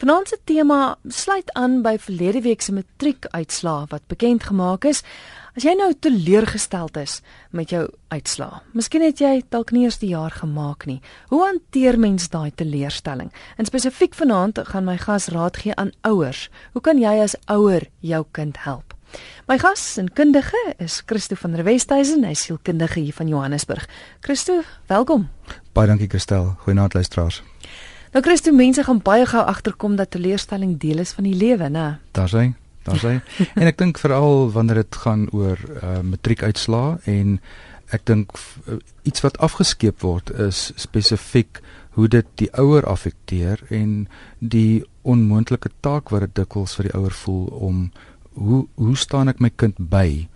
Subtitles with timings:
[0.00, 5.02] Vanaand se tema sluit aan by verlede week se matriekuitslae wat bekend gemaak is.
[5.52, 7.18] As jy nou teleurgesteld is
[7.52, 11.02] met jou uitslae, miskien het jy dalk nie eers die jaar gemaak nie.
[11.28, 13.28] Hoe hanteer mens daai teleurstelling?
[13.60, 16.46] En spesifiek vanaand gaan my gas raad gee aan ouers.
[16.72, 18.96] Hoe kan jy as ouer jou kind help?
[19.52, 23.84] My gas en kundige is Christo van der Westhuizen, hy sielkundige hier van Johannesburg.
[24.24, 25.28] Christo, welkom.
[25.76, 26.54] Baie dankie Christel.
[26.64, 27.42] Goeienaand luisteraars.
[28.10, 32.00] Nou Christo, mense gaan baie gou agterkom dat teleurstelling deel is van die lewe, né?
[32.10, 32.48] Daar's hy.
[32.82, 33.20] Daar's hy.
[33.60, 37.36] en ek dink veral wanneer dit gaan oor uh, matriekuitslae en
[37.94, 38.34] ek dink
[38.66, 41.60] uh, iets wat afgeskeep word is spesifiek
[41.94, 47.14] hoe dit die ouer affekteer en die onmoontlike taak wat dit dikwels vir die ouer
[47.22, 47.84] voel om
[48.40, 50.26] hoe hoe staan ek my kind by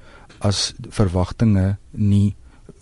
[0.47, 2.35] as verwagtinge nie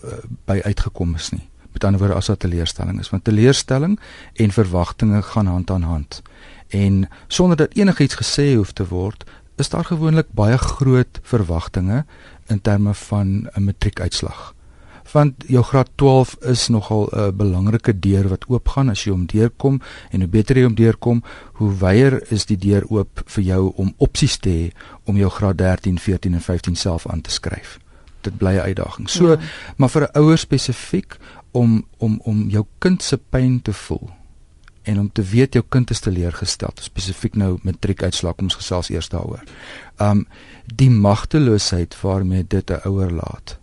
[0.05, 3.11] uh, by uitgekom is nie met ander woorde as 'n teleurstelling is.
[3.11, 4.01] Want teleurstelling
[4.35, 6.23] en verwagtinge gaan hand aan hand.
[6.69, 9.25] En sonder dat enigiets gesê hoef te word
[9.57, 12.05] is daar gewoonlik baie groot verwagtinge
[12.47, 14.55] in terme van 'n matriekuitslag
[15.13, 18.89] want jou graad 12 is nogal 'n belangrike deur wat oopgaan.
[18.89, 22.85] As jy hom deurkom en hoe beter jy hom deurkom hoe wyer is die deur
[22.89, 24.73] oop vir jou om opsies te hê
[25.05, 27.79] om jou graad 13, 14 en 15 self aan te skryf
[28.25, 29.39] dit bly 'n uitdaging so ja.
[29.77, 31.17] maar vir 'n ouer spesifiek
[31.51, 34.11] om om om jou kind se pyn te voel
[34.83, 39.43] en om te weet jou kind is teleurgestel spesifiek nou matriekuitslag ons gesels eers daaroor.
[40.03, 40.27] Um
[40.67, 43.59] die magteloosheid waarmee dit 'n ouer laat.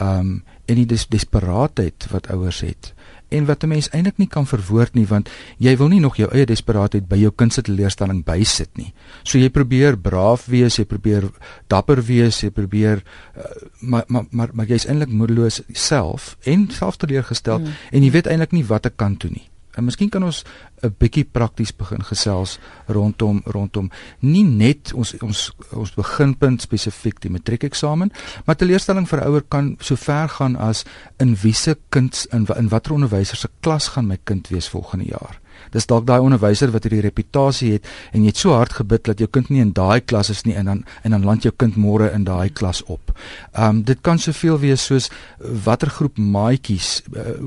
[0.00, 2.94] Um en die des desperaatheid wat ouers het
[3.28, 6.28] en wat 'n mens eintlik nie kan verwoord nie want jy wil nie nog jou
[6.32, 8.92] eie desperaatheid by jou kind se teleurstelling bysit nie.
[9.22, 11.30] So jy probeer braaf wees, jy probeer
[11.66, 13.02] dapper wees, jy probeer
[13.36, 13.42] uh,
[13.80, 17.72] maar maar maar, maar jy's eintlik moedeloos self en self teleurgestel hmm.
[17.90, 19.48] en jy weet eintlik nie wat ek kan doen nie.
[19.76, 20.44] En miskien kan ons
[20.82, 27.30] 'n bietjie prakties begin gesels rondom rondom nie net ons ons ons beginpunt spesifiek die
[27.30, 28.12] matriekeksamen,
[28.44, 30.84] maar teleurstelling vir ouer kan so ver gaan as
[31.18, 35.40] in wiese kind in in watter onderwyser se klas gaan my kind wees volgende jaar.
[35.74, 39.22] Dis dalk daai onderwyser wat hierdie reputasie het en jy het so hard gebid dat
[39.22, 41.76] jou kind nie in daai klas is nie en dan en dan land jou kind
[41.76, 43.12] môre in daai klas op.
[43.54, 47.38] Um dit kan soveel wees soos watter groep maatjies uh,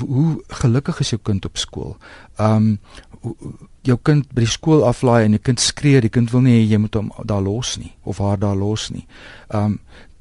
[0.00, 1.96] hoe gelukkig is jou kind op skool.
[2.38, 2.78] Um
[3.84, 6.78] jou kind by die skool aflaai en die kind skree, die kind wil nie jy
[6.80, 9.06] moet hom daar los nie of haar daar los nie.
[9.48, 9.80] Um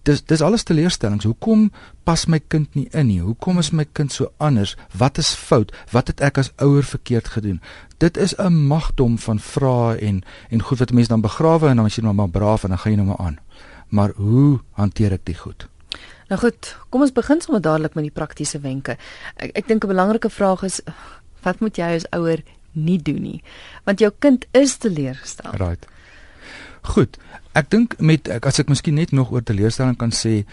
[0.09, 1.27] dis dis alles teleurstellings.
[1.29, 1.69] Hoekom
[2.07, 3.19] pas my kind nie in nie?
[3.23, 4.75] Hoekom is my kind so anders?
[4.97, 5.73] Wat is fout?
[5.93, 7.61] Wat het ek as ouer verkeerd gedoen?
[7.97, 11.85] Dit is 'n magdom van vrae en en goed wat mense dan begrawe en dan
[11.85, 13.39] as jy nou maar braaf en dan gaan jy nou maar aan.
[13.89, 15.67] Maar hoe hanteer ek dit goed?
[16.29, 18.97] Nou goed, kom ons begin sommer dadelik met die praktiese wenke.
[19.35, 20.81] Ek ek dink 'n belangrike vraag is
[21.41, 23.43] wat moet jy as ouer nie doen nie?
[23.83, 25.51] Want jou kind is teleurgestel.
[25.51, 25.87] Right.
[26.81, 27.17] Goed.
[27.59, 30.45] Ek dink met ek as ek miskien net nog oor teleurstelling kan sê,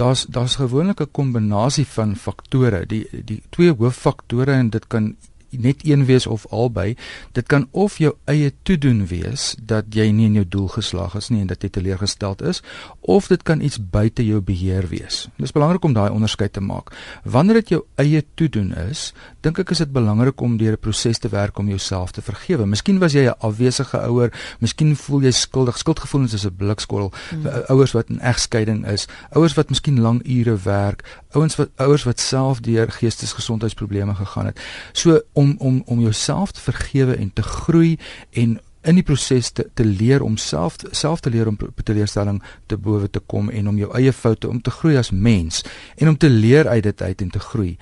[0.00, 2.86] daar's daar's gewoonlik 'n kombinasie van faktore.
[2.86, 5.16] Die die twee hooffaktore en dit kan
[5.58, 6.96] net een wees of albei.
[7.32, 11.28] Dit kan of jou eie toedoen wees dat jy nie in jou doel geslaag is
[11.28, 12.62] nie en dat jy teleurgesteld is,
[13.00, 15.28] of dit kan iets buite jou beheer wees.
[15.36, 16.92] Dit is belangrik om daai onderskeid te maak.
[17.24, 19.12] Wanneer dit jou eie toedoen is,
[19.44, 22.66] dink ek is dit belangrik om deur 'n proses te werk om jouself te vergewe.
[22.66, 25.78] Miskien was jy 'n afwesige ouer, miskien voel jy skuldig.
[25.78, 27.12] Skuldgevoelens is 'n blikskottel
[27.42, 27.62] vir hmm.
[27.68, 31.04] ouers wat in egskeiding is, ouers wat miskien lang ure werk,
[31.34, 34.60] ouens wat ouers wat self deur geestesgesondheidsprobleme gegaan het.
[34.92, 37.98] So om om om jouself te vergewe en te groei
[38.32, 42.76] en in die proses te, te leer om self self te leer om teleurstelling te
[42.76, 45.62] bowe te kom en om jou eie foute om te groei as mens
[45.96, 47.72] en om te leer uit dit uit en te groei.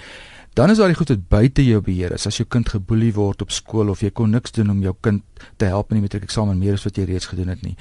[0.52, 2.26] Dan is daar die goed wat buite jou beheer is.
[2.28, 5.22] As jou kind geboelie word op skool of jy kon niks doen om jou kind
[5.56, 7.76] te help in die matriekeksamen meer as wat jy reeds gedoen het nie.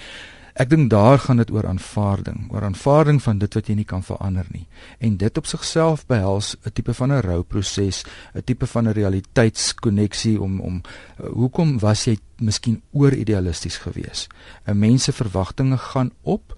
[0.54, 4.04] Ek dink daar gaan dit oor aanvaarding, oor aanvaarding van dit wat jy nie kan
[4.04, 4.68] verander nie.
[5.00, 8.04] En dit op sigself behels 'n tipe van 'n rouproses,
[8.36, 10.82] 'n tipe van 'n realiteitskonneksie om om
[11.18, 14.30] hoekom was jy miskien oor idealisties geweest?
[14.68, 16.56] 'n Mens se verwagtinge gaan op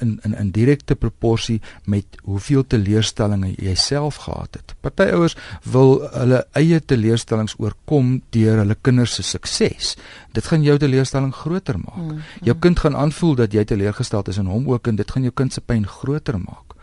[0.00, 4.74] in in in direkte proporsie met hoeveel teleurstellings jy self gehad het.
[4.80, 9.94] Party ouers wil hulle eie teleurstellings oorkom deur hulle kinders se sukses.
[10.32, 11.96] Dit gaan jou teleurstelling groter maak.
[11.96, 12.22] Mm, mm.
[12.50, 15.34] Jou kind gaan aanvoel dat jy teleurgesteld is in hom ook en dit gaan jou
[15.34, 16.74] kind se pyn groter maak.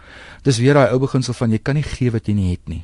[0.44, 2.84] Dis weer daai ou beginsel van jy kan nie gee wat jy nie het nie.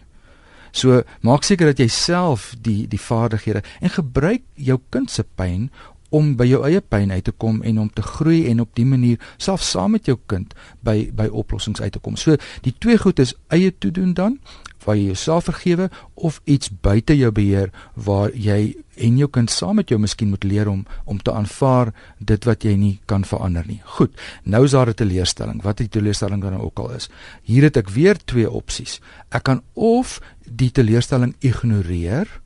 [0.72, 5.70] So maak seker dat jy self die die vaardighede en gebruik jou kind se pyn
[6.10, 8.86] om by jou eie pyn uit te kom en om te groei en op die
[8.86, 12.16] manier self saam met jou kind by by oplossings uit te kom.
[12.16, 14.40] So die twee goed is eie toedoen dan
[14.88, 19.78] waar jy jouself vergewe of iets buite jou beheer waar jy en jou kind saam
[19.82, 23.68] met jou miskien moet leer om om te aanvaar dit wat jy nie kan verander
[23.68, 23.82] nie.
[23.98, 24.16] Goed.
[24.44, 25.62] Nou is daar 'n teleurstelling.
[25.64, 27.10] Wat die teleurstelling dan ook al is.
[27.44, 29.02] Hier het ek weer twee opsies.
[29.30, 32.42] Ek kan of die teleurstelling ignoreer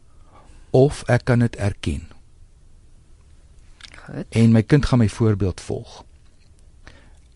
[0.72, 2.11] of ek kan dit erken.
[4.13, 4.25] Goed.
[4.30, 6.04] En my kind gaan my voorbeeld volg.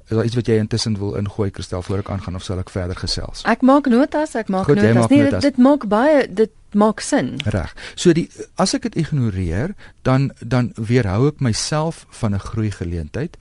[0.05, 2.69] Is daar iets wat jy intussen wil ingooi Kristel voor ek aangaan of sal ek
[2.69, 3.41] verder gesels?
[3.49, 4.99] Ek maak notas, ek maak Goed, notas.
[4.99, 5.41] Maak nee, notas.
[5.41, 7.31] Dit, dit maak baie dit maak sin.
[7.49, 7.73] Reg.
[7.97, 8.27] So die
[8.61, 9.73] as ek dit ignoreer,
[10.05, 13.37] dan dan weerhou ek myself van 'n groei geleentheid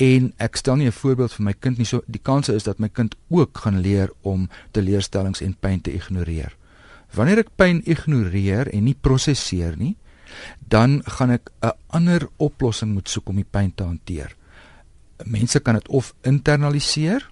[0.00, 1.86] en ek stel nie 'n voorbeeld vir my kind nie.
[1.86, 5.92] So die kans is dat my kind ook gaan leer om teleurstellings en pyn te
[5.92, 6.56] ignoreer.
[7.12, 9.96] Wanneer ek pyn ignoreer en nie prosesseer nie,
[10.68, 14.36] dan gaan ek 'n ander oplossing moet soek om die pyn te hanteer.
[15.24, 17.30] Mense kan dit of internaliseer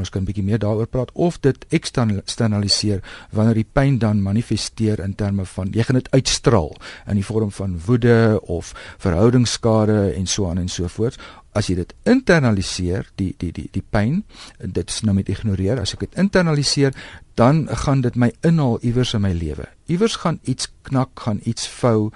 [0.00, 5.00] ons kan 'n bietjie meer daaroor praat of dit eksternaliseer wanneer die pyn dan manifesteer
[5.00, 10.26] in terme van jy gaan dit uitstraal in die vorm van woede of verhoudingsskade en
[10.26, 11.16] so aan en so voort
[11.56, 14.22] as jy dit internaliseer die die die die pyn
[14.60, 16.96] dit is nou met ignoreer as ek dit internaliseer
[17.36, 19.68] dan gaan dit my inhaal iewers in my lewe.
[19.86, 22.10] Iewers gaan iets knak, gaan iets vou.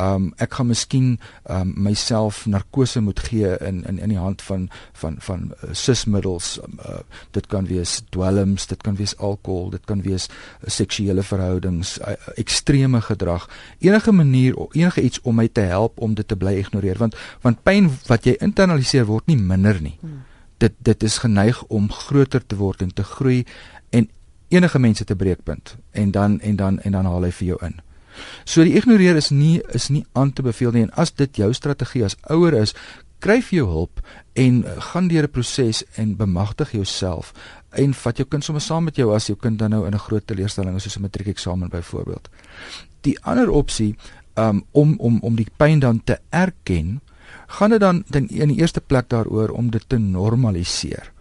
[0.00, 1.06] Um ek gaan miskien
[1.50, 6.58] um myself narkose moet gee in in in die hand van van van uh, susmiddels.
[6.60, 6.98] Um, uh,
[7.30, 12.12] dit kan wees dwelms, dit kan wees alkohol, dit kan wees uh, seksuele verhoudings, uh,
[12.36, 13.48] ekstreme gedrag.
[13.78, 17.62] Enige manier enige iets om my te help om dit te bly ignoreer want want
[17.62, 19.98] pyn wat jy internaliseer word nie minder nie.
[20.00, 20.22] Hmm.
[20.58, 23.44] Dit dit is geneig om groter te word en te groei
[23.90, 24.08] en
[24.48, 27.80] enige mense te breekpunt en dan en dan en dan haal hy vir jou in.
[28.44, 31.52] So die ignoreer is nie is nie aan te beveel nie en as dit jou
[31.54, 32.74] strategie as ouer is,
[33.18, 34.00] kry vir jou hulp
[34.36, 37.32] en uh, gaan deur 'n proses en bemagtig jouself
[37.72, 40.06] en vat jou kind sommer saam met jou as jou kind dan nou in 'n
[40.08, 42.28] groot teleurstelling is soos 'n matriekeksamen byvoorbeeld.
[43.00, 43.96] Die ander opsie
[44.34, 47.00] um, om om om die pyn dan te erken,
[47.46, 51.12] gaan dit dan in die eerste plek daaroor om dit te normaliseer.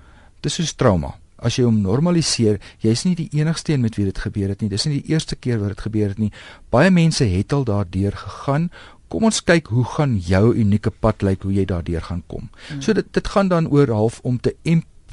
[0.42, 4.08] Dit is soos trauma as jy hom normaliseer, jy's nie die enigste een met wie
[4.08, 4.72] dit gebeur het nie.
[4.72, 6.32] Dis nie die eerste keer wat dit gebeur het nie.
[6.74, 8.70] Baie mense het al daardeur gegaan.
[9.12, 12.50] Kom ons kyk hoe gaan jou unieke pad lyk hoe jy daardeur gaan kom.
[12.70, 12.82] Hmm.
[12.82, 14.56] So dit dit gaan dan oor half om te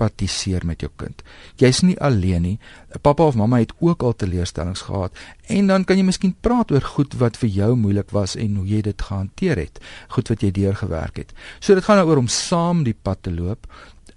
[0.02, 1.22] empatiseer met jou kind.
[1.60, 2.58] Jy's nie alleen nie.
[3.02, 5.12] Pappa of mamma het ook al teleurstellings gehad
[5.46, 8.66] en dan kan jy miskien praat oor goed wat vir jou moeilik was en hoe
[8.66, 11.32] jy dit gehanteer het, goed wat jy deurgewerk het.
[11.60, 13.66] So dit gaan nou oor om saam die pad te loop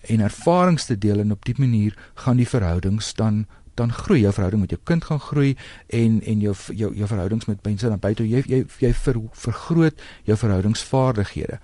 [0.10, 1.96] en ervarings te deel en op diep manier
[2.26, 3.46] gaan die verhoudings dan
[3.76, 5.58] dan groei jou verhouding met jou kind gaan groei
[5.92, 10.00] en en jou jou jou verhoudings met mense dan buite jy jy jy ver, vergroot
[10.24, 11.60] jou verhoudingsvaardighede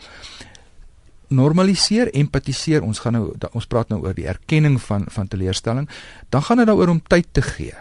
[1.32, 2.84] normaliseer empatiseer.
[2.84, 5.90] Ons gaan nou ons praat nou oor die erkenning van van teleurstelling.
[6.30, 7.74] Dan gaan dit daaroor om tyd te gee.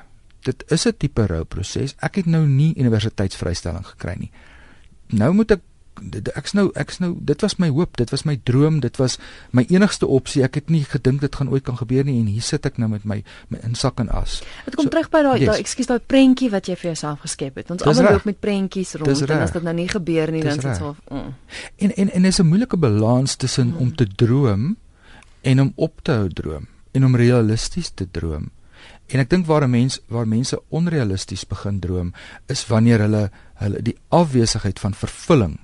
[0.46, 4.30] Dit is 'n tipe rouproses ek het nou nie universiteitsvrystelling gekry nie.
[5.08, 5.60] Nou moet ek
[6.34, 9.18] ek's nou ek's nou dit was my hoop dit was my droom dit was
[9.56, 10.42] my enigste opsie.
[10.46, 12.90] Ek het nie gedink dit gaan ooit kan gebeur nie en hier sit ek nou
[12.90, 14.40] met my my insak en as.
[14.66, 15.52] Dit kom so, terug by daai yes.
[15.52, 17.70] daai ekskuus daai prentjie wat jy vir jouself geskep het.
[17.70, 20.64] Ons almal loop met prentjies rond en as dit nou nie gebeur nie dan is
[20.64, 21.32] dit so mm.
[21.86, 23.76] en en en is 'n moeilike balans tussen mm.
[23.76, 24.76] om te droom
[25.40, 28.50] en om op te hou droom en om realisties te droom.
[29.10, 32.12] En ek dink waar 'n mens waar mense onrealisties begin droom
[32.46, 35.58] is wanneer hulle hulle die afwesigheid van vervulling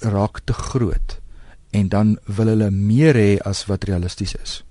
[0.00, 1.20] raak te groot
[1.70, 4.64] en dan wil hulle meer hê as wat realisties is.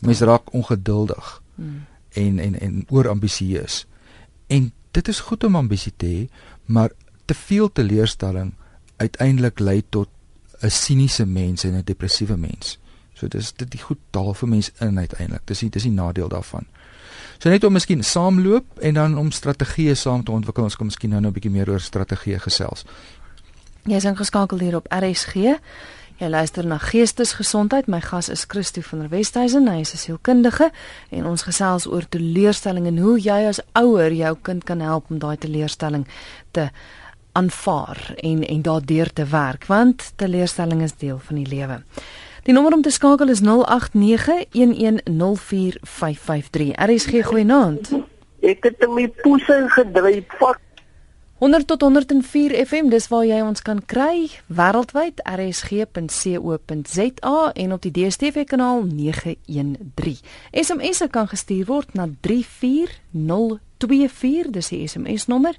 [0.00, 1.84] Mense raak ongeduldig hmm.
[2.10, 3.86] en en en oorambisieus.
[4.46, 6.28] En dit is goed om ambisie te hê,
[6.64, 6.90] maar
[7.24, 8.54] te veel teleurstelling
[8.96, 10.08] uiteindelik lei tot
[10.60, 12.78] 'n siniese mens en 'n depressiewe mens.
[13.12, 15.42] So dis dit die goed daal vir mense in uiteindelik.
[15.44, 16.66] Dis nie dis die nadeel daarvan.
[17.38, 20.64] So net om miskien saamloop en dan om strategieë saam te ontwikkel.
[20.64, 22.84] Ons kan miskien nou 'n bietjie meer oor strategieë gesels.
[23.88, 25.54] Jy is ingeskakel hier op RSG.
[26.20, 27.86] Jy luister na Geestesgesondheid.
[27.88, 29.68] My gas is Christo van der Westhuizen.
[29.68, 30.70] Hy is 'n sielkundige
[31.10, 35.18] en ons gesels oor teleurstelling en hoe jy as ouer jou kind kan help om
[35.18, 36.06] daai teleurstelling
[36.50, 36.68] te
[37.32, 41.82] aanvaar en en daardeur te werk want teleurstelling is deel van die lewe.
[42.42, 43.46] Die nommer om te skakel is 0891104553.
[46.74, 47.90] RSG goeienaand.
[48.40, 50.24] Ek het my poese gedryf.
[50.28, 50.60] Fuck
[51.38, 57.06] 100 tot 104 FM dis waar jy ons kan kry wêreldwyd rsg.co.za
[57.62, 60.18] en op die DStv kanaal 913.
[60.50, 65.54] SMS'e kan gestuur word na 34024 dis die SMS nommer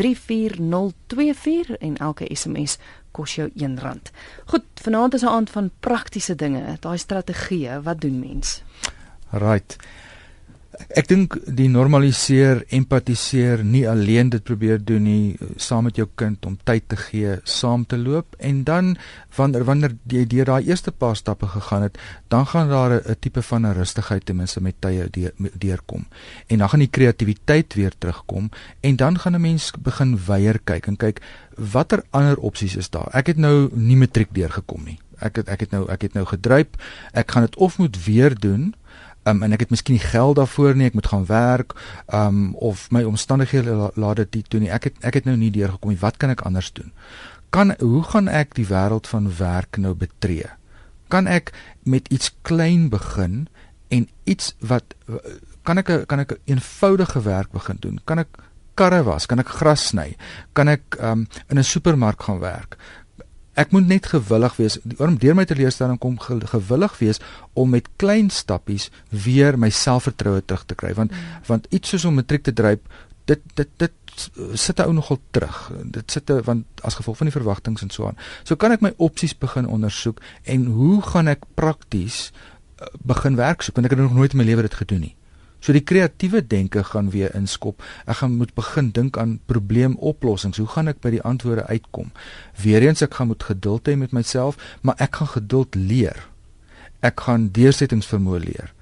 [0.00, 2.80] 34024 en elke SMS
[3.12, 4.00] kos jou R1.
[4.48, 8.62] Goed, vanaand is 'n aand van praktiese dinge, daai strategieë, wat doen mens?
[9.30, 9.76] Right.
[10.68, 16.44] Ek dink die normaliseer, empatiseer, nie alleen dit probeer doen nie, saam met jou kind
[16.46, 18.90] om tyd te gee, saam te loop en dan
[19.36, 21.96] wanneer wanneer jy deur daai eerste paar stappe gegaan het,
[22.28, 25.08] dan gaan daar 'n tipe van 'n rustigheid ten minste met tye
[25.58, 26.06] deurkom.
[26.46, 30.86] En dan gaan die kreatiwiteit weer terugkom en dan gaan 'n mens begin weier kyk
[30.86, 31.20] en kyk
[31.56, 33.08] watter ander opsies is daar.
[33.12, 34.98] Ek het nou nie matriek deurgekom nie.
[35.18, 36.76] Ek het ek het nou ek het nou gedryp.
[37.12, 38.74] Ek gaan dit of moet weer doen
[39.28, 41.74] um, en ek het miskien nie geld daarvoor nie, ek moet gaan werk,
[42.14, 44.72] um of my omstandighede la, laat dit toe nie.
[44.72, 46.00] Ek het ek het nou nie deurgekom nie.
[46.00, 46.92] Wat kan ek anders doen?
[47.54, 50.50] Kan hoe gaan ek die wêreld van werk nou betree?
[51.08, 53.46] Kan ek met iets klein begin
[53.88, 54.94] en iets wat
[55.64, 58.00] kan ek kan ek 'n eenvoudige werk begin doen?
[58.04, 58.28] Kan ek
[58.78, 60.12] karre was, kan ek gras sny,
[60.54, 62.78] kan ek um, in 'n supermark gaan werk,
[63.58, 64.78] ek moet net gewillig wees.
[64.98, 67.20] Om deur my teleurstelling kom gewillig wees
[67.58, 70.94] om met klein stappies weer my selfvertroue terug te kry.
[70.94, 71.44] Want mm.
[71.50, 72.86] want iets soos om matriek te dryp
[73.28, 73.94] dit dit dit
[74.58, 75.58] sit ou nogal terug.
[75.94, 78.18] Dit sit want as gevolg van die verwagtinge en so aan.
[78.44, 83.62] So kan ek my opsies begin ondersoek en hoe gaan ek prakties uh, begin werk
[83.62, 83.78] soek?
[83.78, 85.14] Want ek het nog nooit in my lewe dit gedoen nie
[85.60, 87.82] So die kreatiewe denke gaan weer inskop.
[88.06, 90.60] Ek gaan moet begin dink aan probleemoplossings.
[90.62, 92.12] Hoe gaan ek by die antwoorde uitkom?
[92.62, 96.28] Weereens ek gaan moet geduld hê met myself, maar ek gaan geduld leer.
[97.02, 98.74] Ek gaan deursettingsvermoë leer.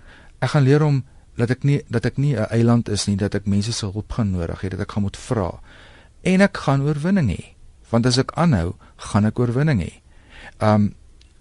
[0.45, 1.03] Ek gaan leer om
[1.37, 4.13] dat ek nie dat ek nie 'n eiland is nie, dat ek mense se hulp
[4.13, 5.61] gaan nodig hê, dat ek gaan moet vra.
[6.23, 7.55] En ek gaan oorwinning hê.
[7.91, 9.93] Want as ek aanhou, gaan ek oorwinning hê.
[10.61, 10.95] Um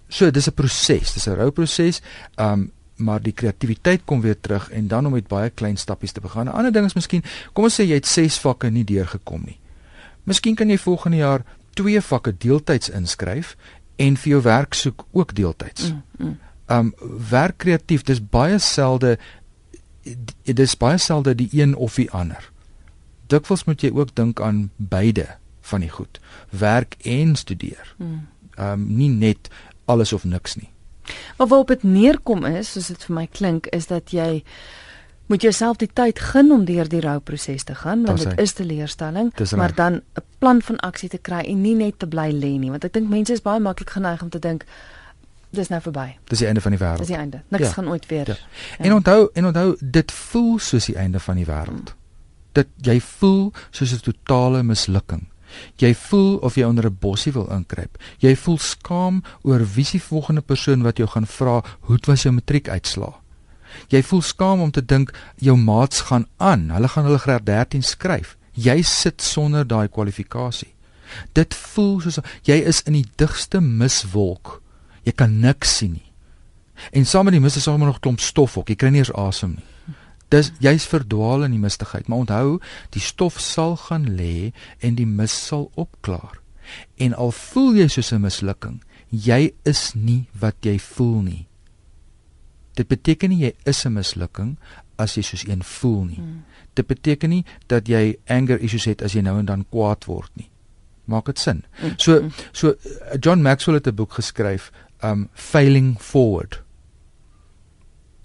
[0.09, 2.01] so dis 'n proses, dis 'n rou proses.
[2.37, 6.21] Um maar die kreatiwiteit kom weer terug en dan om met baie klein stappies te
[6.21, 6.45] begin.
[6.45, 7.23] 'n Ander ding is miskien,
[7.53, 9.59] kom ons sê jy het 6 vakke nie deurgekom nie.
[10.23, 13.55] Miskien kan jy volgende jaar 2 vakke deeltyds inskryf
[13.95, 15.91] en vir jou werk soek ook deeltyds.
[15.91, 16.37] Mm, mm.
[16.67, 16.93] Um
[17.29, 19.17] werk kreatief, dis baie selde
[20.43, 22.51] dit is baie selde die een of die ander.
[23.27, 25.27] Dikwels moet jy ook dink aan beide
[25.61, 27.95] van die goed, werk en studeer.
[27.97, 28.27] Mm.
[28.57, 29.49] Um nie net
[29.85, 30.69] alles of niks nie.
[31.37, 34.43] Maar waarop dit neerkom is, soos dit vir my klink, is dat jy
[35.25, 39.33] moet jouself die tyd gun om deur die rouproses te gaan want dit is teleurstelling,
[39.57, 42.69] maar dan 'n plan van aksie te kry en nie net te bly lê nie,
[42.69, 44.65] want ek dink mense is baie maklik geneig om te dink
[45.49, 46.17] dis nou verby.
[46.23, 46.97] Dis die einde van die wêreld.
[46.97, 47.41] Dis die einde.
[47.47, 47.73] Niks ja.
[47.73, 48.27] gaan ooit weer.
[48.27, 48.35] Ja.
[48.77, 48.85] Ja.
[48.85, 51.93] En onthou, en onthou, dit voel soos die einde van die wêreld.
[51.93, 52.03] Hmm.
[52.51, 55.27] Dit jy voel soos 'n totale mislukking.
[55.81, 57.97] Jy voel of jy onder 'n bossie wil inkruip.
[58.19, 62.33] Jy voel skaam oor wie se volgende persoon wat jou gaan vra, "Hoe was jou
[62.33, 63.13] matriekuitslae?"
[63.91, 67.83] Jy voel skaam om te dink jou maats gaan aan, hulle gaan hulle graad 13
[67.83, 68.37] skryf.
[68.55, 70.71] Jy sit sonder daai kwalifikasie.
[71.33, 74.61] Dit voel soos jy is in die digste miswolk.
[75.03, 76.11] Jy kan niks sien nie.
[76.91, 78.69] En saam met die mis is daar nog klomp stof ook.
[78.69, 79.67] Jy kry nie eens asem nie.
[80.33, 82.59] Dis jy's verdwaal in die mistigheid, maar onthou,
[82.95, 86.41] die stof sal gaan lê en die mis sal opklaar.
[86.97, 91.47] En al voel jy soos 'n mislukking, jy is nie wat jy voel nie.
[92.75, 94.57] Dit beteken nie jy is 'n mislukking
[94.97, 96.17] as jy soos een voel nie.
[96.17, 96.43] Hmm.
[96.73, 100.31] Dit beteken nie dat jy anger issues het as jy nou en dan kwaad word
[100.35, 100.49] nie.
[101.05, 101.63] Maak dit sin?
[101.79, 101.93] Hmm.
[101.97, 102.31] So hmm.
[102.51, 102.73] so
[103.19, 104.71] John Maxwell het 'n boek geskryf,
[105.03, 106.64] um Failing Forward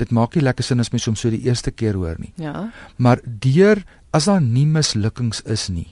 [0.01, 2.33] dit maak nie lekker sin as mens hom so die eerste keer hoor nie.
[2.41, 2.71] Ja.
[2.97, 3.83] Maar deur
[4.17, 5.89] as daar nie mislukkings is nie,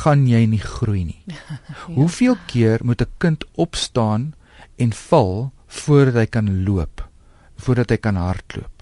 [0.00, 1.20] gaan jy nie groei nie.
[1.34, 1.58] ja.
[1.96, 4.34] Hoeveel keer moet 'n kind opstaan
[4.78, 7.08] en val voordat hy kan loop,
[7.56, 8.72] voordat hy kan hardloop?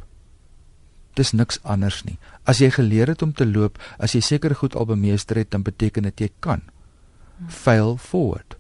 [1.15, 2.19] Dis niks anders nie.
[2.45, 5.63] As jy geleer het om te loop, as jy seker goed al bemeester het, dan
[5.63, 6.63] beteken dit jy kan.
[7.39, 7.49] Hm.
[7.49, 8.57] Fail forward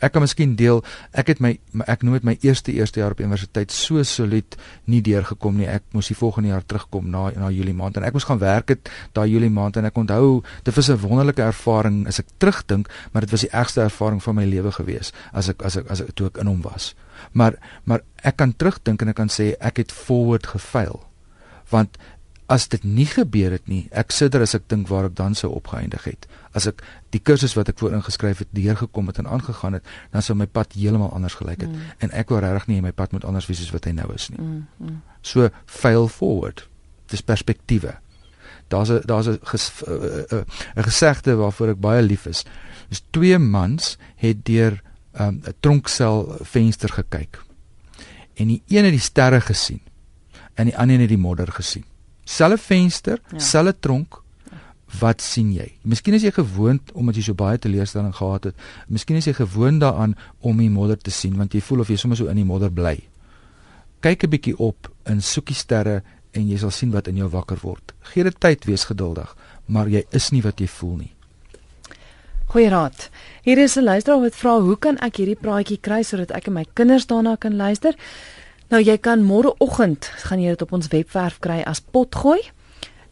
[0.00, 1.54] ek kan miskien deel ek het my
[1.86, 5.68] ek noem dit my eerste eerste jaar op universiteit so solied nie deurgekom nie.
[5.68, 7.98] Ek moes die volgende jaar terugkom na na Julie maand.
[7.98, 11.00] En ek moes gaan werk het daai Julie maand en ek onthou dit was 'n
[11.02, 15.12] wonderlike ervaring as ek terugdink maar dit was die ergste ervaring van my lewe gewees
[15.32, 16.94] as ek as ek as ek toe ek in hom was.
[17.32, 21.08] Maar maar ek kan terugdink en ek kan sê ek het forward gefaal
[21.70, 21.98] want
[22.48, 25.34] as dit nie gebeur het nie, ek sit daar as ek dink waar ek dan
[25.36, 26.24] sou opgeëindig het.
[26.56, 26.80] As ek
[27.12, 30.46] die kursus wat ek voorin geskryf het deurgekom het en aangegaan het, dan sou my
[30.48, 31.90] pad heeltemal anders gelyk het mm.
[32.06, 34.30] en ek wou regtig nie my pad moet anders wees as wat hy nou is
[34.32, 34.40] nie.
[34.40, 34.62] Mm.
[34.80, 35.00] Mm.
[35.20, 36.64] So fail forward.
[37.12, 37.98] Dis perspektiewe.
[38.72, 40.44] Daar's 'n daar's 'n eh, eh,
[40.76, 42.44] 'n gesegde waarvoor ek baie lief is.
[42.88, 44.80] Dis twee mans het deur
[45.12, 47.44] ehm, 'n um, tronksel venster gekyk.
[48.36, 49.80] En die een het die sterre gesien
[50.54, 51.84] en die ander het die modder gesien
[52.28, 53.42] selfe venster, ja.
[53.42, 54.20] selfe tronk.
[55.00, 55.66] Wat sien jy?
[55.84, 58.62] Miskien is jy gewoond omdat jy so baie teleurstelling gehad het.
[58.88, 61.98] Miskien is jy gewoond daaraan om die modder te sien want jy voel of jy
[62.00, 62.96] sommer so in die modder bly.
[64.00, 67.28] Kyk 'n bietjie op en soek die sterre en jy sal sien wat in jou
[67.28, 67.92] wakker word.
[68.12, 71.12] Gee dit tyd, wees geduldig, maar jy is nie wat jy voel nie.
[72.48, 73.10] Goeie raad.
[73.42, 76.52] Hier is 'n luisteraar wat vra hoe kan ek hierdie praatjie kry sodat ek en
[76.52, 77.94] my kinders daarna kan luister?
[78.68, 82.42] Nou jy kan môreoggend gaan jy dit op ons webwerf kry as potgooi.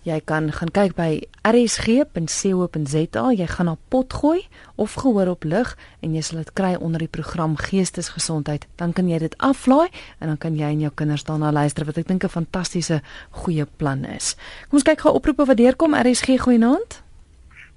[0.05, 4.45] Jy kan gaan kyk by rsg.co.za, jy gaan na potgooi
[4.77, 5.73] of gehoor op lig
[6.05, 8.69] en jy sal dit kry onder die program Geestesgesondheid.
[8.77, 9.89] Dan kan jy dit aflaai
[10.21, 13.65] en dan kan jy en jou kinders daarna luister wat ek dink 'n fantastiese goeie
[13.65, 14.37] plan is.
[14.69, 17.03] Kom ons kyk gou oproepe wat deurkom RSG goeienaand.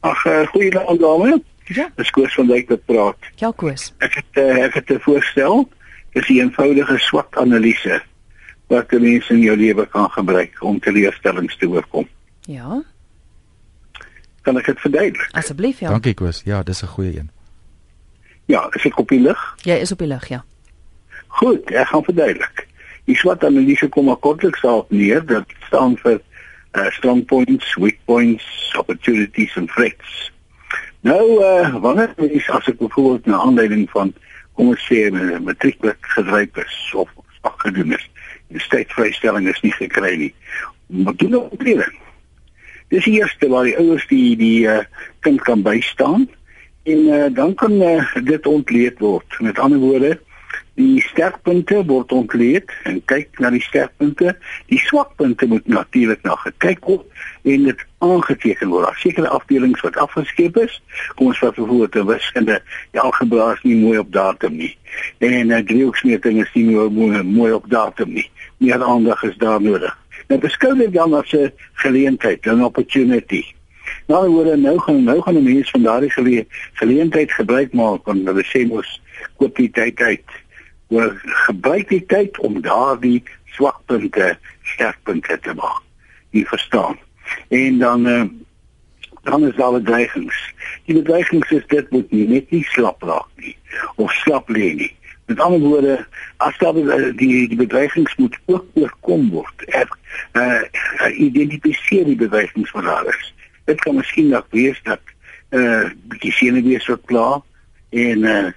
[0.01, 1.41] Ag, uh, goeienaand dame.
[1.65, 1.89] Ja.
[1.95, 3.17] Dis Koos van Dijk wat praat.
[3.35, 3.93] Ja, Koos.
[3.97, 5.69] Ek het uh, ek het 'n voorstel.
[6.13, 8.01] Dis 'n eenvoudige SWOT-analise
[8.67, 12.07] wat jy mens in jou lewe kan gebruik om teleurstellings te oorkom.
[12.45, 12.81] Ja,
[14.41, 15.29] Kan ek dit verduidelik?
[15.31, 15.89] asseblief ja.
[15.89, 16.41] Dankie Koos.
[16.45, 17.29] Ja, dis 'n goeie een.
[18.45, 19.55] Ja, is ek op die lig?
[19.61, 20.43] Jy is op die lig, ja.
[21.27, 22.67] Goed, ek gaan verduidelik.
[23.05, 26.21] Die SWOT-analise kom maar kortliks daarop neer dat staan vir
[26.73, 30.31] uh, strong points, weak points, opportunities and threats.
[31.01, 34.13] Nou, uh, wanneer mens as ek byvoorbeeld na aanleiding van
[34.59, 35.79] kom ons sê 'n matriek
[36.15, 37.07] gedrypers of
[37.39, 38.05] swak gedoen is,
[38.51, 40.33] die steekvrystelling is nie gekry nie.
[40.87, 41.95] Maar doen nou opleiding.
[42.91, 44.83] Dis die eerste waar die ouers die die uh,
[45.23, 46.27] kind kan bystaan
[46.83, 49.39] en uh, dan kan uh, dit ontleed word.
[49.39, 50.19] Met ander woorde,
[50.79, 54.31] die sterkpunte word ontleed en kyk na die sterkpunte.
[54.71, 58.87] Die swakpunte moet natuurlik na gekyk word en dit aangeteken word.
[58.87, 60.79] Daar sekere afdelings wat afgeskep is.
[61.19, 62.61] Kom ons vat byvoorbeeld 'n wiskunde.
[62.95, 64.77] Die algebra is nie mooi op datum nie.
[65.19, 68.29] En 'n driehoeksmeting is nie mooi, mooi, op datum nie.
[68.57, 69.97] Meer aandag is daar nodig.
[70.27, 73.43] Nou beskou dit dan as 'n geleentheid, 'n opportunity.
[74.07, 78.27] Nou word nou gaan nou gaan 'n mens van daardie gele geleentheid gebruik maak want
[78.27, 79.01] hulle sê mos
[79.37, 80.25] koop die tyd uit.
[80.89, 84.37] Gebruik die tyd om daardie swakpunte
[84.73, 85.83] sterkpunte te maak.
[86.33, 86.97] Jy verstaan.
[87.53, 88.23] En dan uh,
[89.23, 90.53] dan is daar bedreigings.
[90.85, 93.55] Die bedreigings is dit moet nie net nie slap raak nie
[93.95, 94.93] of slap lê nie.
[95.25, 99.65] Met ander woorde, as daar die die bedreigings moet ook oorkom word.
[99.77, 99.93] Ek
[100.33, 100.63] uh,
[101.13, 103.33] identifiseer die bedreigings wat daar is.
[103.69, 105.01] Dit kan miskien dalk wees dat
[105.49, 107.27] eh uh, bietjie senuwees wat pla
[107.89, 108.51] en eh uh,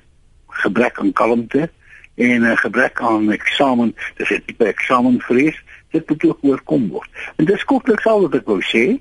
[0.62, 1.68] gebrek aan kalmte
[2.14, 7.11] en 'n uh, gebrek aan eksamen, dis 'n tipe eksamenvrees, dit moet ook oorkom word.
[7.37, 9.01] En dis kortliks al wat ek wou sê.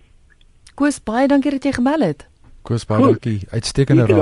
[0.76, 2.28] Koos, baie dankie dat jy gebel het.
[2.62, 3.24] Koos baie Goed.
[3.24, 3.48] dankie.
[3.50, 4.18] Uitstekende raad.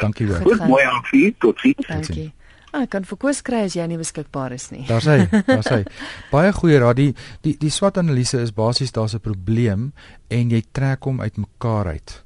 [0.00, 0.40] dankie, hoor.
[0.40, 1.74] Goed, mooi aan vir tot sien.
[1.86, 2.32] Dankie.
[2.74, 4.82] Ah, kan vir Koos kry as jy nie beskikbaar is nie.
[4.88, 5.84] Daar's hy, daar's hy.
[6.32, 6.98] Baie goeie raad.
[6.98, 7.12] Die
[7.46, 9.92] die die SWOT-analise is basies daar's 'n probleem
[10.28, 12.24] en jy trek hom uitmekaar uit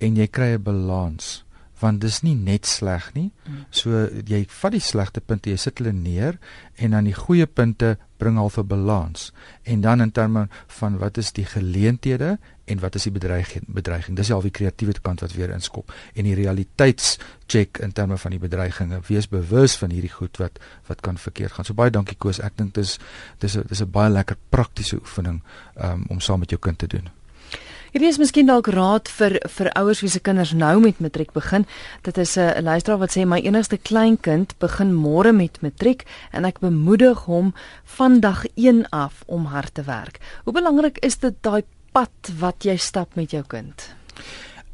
[0.00, 1.44] en jy kry 'n balans
[1.80, 3.30] want dis nie net sleg nie.
[3.70, 6.38] So jy vat die slegte punte, jy sit hulle neer
[6.76, 9.32] en dan die goeie punte bring half 'n balans.
[9.64, 14.16] En dan in terme van wat is die geleenthede en wat is die bedreiging bedreiging.
[14.16, 18.38] Dis al die kreatiewe kant wat weer inskop en die realiteitscheck in terme van die
[18.38, 19.00] bedreiginge.
[19.06, 21.64] Wees bewus van hierdie goed wat wat kan verkeerd gaan.
[21.64, 22.40] So baie dankie Koos.
[22.40, 22.98] Ek dink dis
[23.38, 25.42] dis 'n dis 'n baie lekker praktiese oefening
[25.76, 27.08] um, om saam met jou kind te doen.
[27.90, 31.64] Hierdie is miskien dalk raad vir vir ouers wie se kinders nou met matriek begin.
[32.06, 36.44] Dit is 'n uh, luisteraar wat sê my enigste kleinkind begin môre met matriek en
[36.44, 37.52] ek bemoedig hom
[37.84, 40.20] van dag 1 af om hard te werk.
[40.44, 43.94] Hoe belangrik is dit daai pad wat jy stap met jou kind?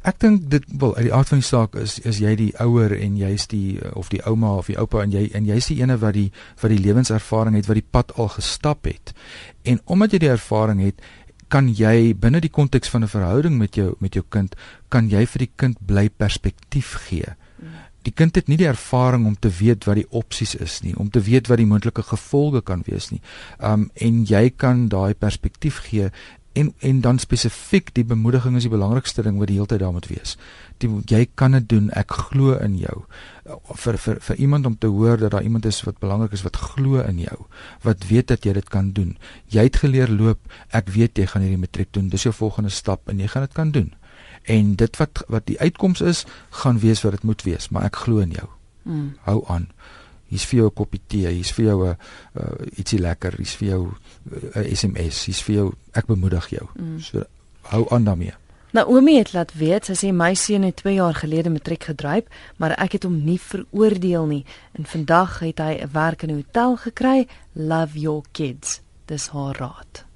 [0.03, 2.93] Ek dink dit wel uit die aard van die saak is is jy die ouer
[2.93, 5.97] en jy's die of die ouma of die oupa en jy en jy's die ene
[5.97, 9.13] wat die wat die lewenservaring het wat die pad al gestap het.
[9.63, 11.01] En omdat jy die ervaring het,
[11.47, 14.55] kan jy binne die konteks van 'n verhouding met jou met jou kind
[14.89, 17.35] kan jy vir die kind bly perspektief gee.
[18.03, 21.09] Die kind het nie die ervaring om te weet wat die opsies is nie, om
[21.09, 23.21] te weet wat die moontlike gevolge kan wees nie.
[23.59, 26.11] Um en jy kan daai perspektief gee
[26.59, 29.93] en en dan spesifiek die bemoediging is die belangrikste ding wat die hele tyd daar
[29.95, 30.35] moet wees.
[30.81, 31.89] Die, jy kan dit doen.
[31.97, 33.03] Ek glo in jou.
[33.83, 36.57] Vir vir vir iemand om te hoor dat daar iemand is wat belangrik is wat
[36.57, 37.37] glo in jou,
[37.85, 39.15] wat weet dat jy dit kan doen.
[39.53, 40.39] Jy het geleer loop.
[40.69, 42.09] Ek weet jy gaan hierdie matriek doen.
[42.09, 43.93] Dis jou volgende stap en jy gaan dit kan doen.
[44.47, 46.25] En dit wat wat die uitkoms is,
[46.63, 48.49] gaan wees wat dit moet wees, maar ek glo in jou.
[48.87, 49.15] Hmm.
[49.27, 49.67] Hou aan.
[50.27, 51.97] Hier's vir jou 'n koppie tee, hier's vir jou 'n
[52.39, 56.67] uh, ietsie lekker, hier's vir jou 'n uh, SMS, hier's vir jou ek bemoedig jou.
[56.75, 56.99] Mm.
[56.99, 57.23] So
[57.61, 58.33] hou aan daarmee.
[58.71, 62.25] Naomi het laat weet sy sê my seun het 2 jaar gelede matriek gedryf,
[62.57, 64.43] maar ek het hom nie veroordeel nie.
[64.73, 67.27] En vandag het hy 'n werk in 'n hotel gekry.
[67.53, 68.81] Love your kids.
[69.05, 70.06] Dis haar raad.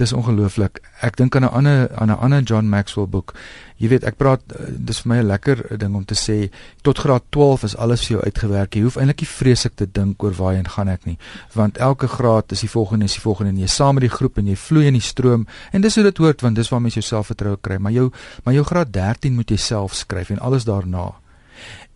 [0.00, 0.80] Dis ongelooflik.
[1.04, 3.34] Ek dink aan 'n ander aan 'n ander John Maxwell boek.
[3.76, 6.50] Jy weet, ek praat eh, dis vir my 'n lekker ding om te sê
[6.82, 8.74] tot graad 12 is alles vir jou uitgewerk.
[8.74, 11.18] Jy hoef eintlik nie vreeslik te dink oor waarheen gaan ek nie,
[11.54, 14.38] want elke graad is die volgende is die volgende en jy saam met die groep
[14.38, 16.94] en jy vloei in die stroom en dis hoe dit hoort want dis waar mens
[16.94, 17.78] jou selfvertroue kry.
[17.78, 18.10] Maar jou
[18.44, 21.12] maar jou graad 13 moet jy self skryf en alles daarna.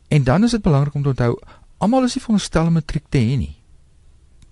[0.08, 1.38] En dan is dit belangrik om te onthou
[1.78, 3.63] almal is nie veronderstel om matriek te hê nie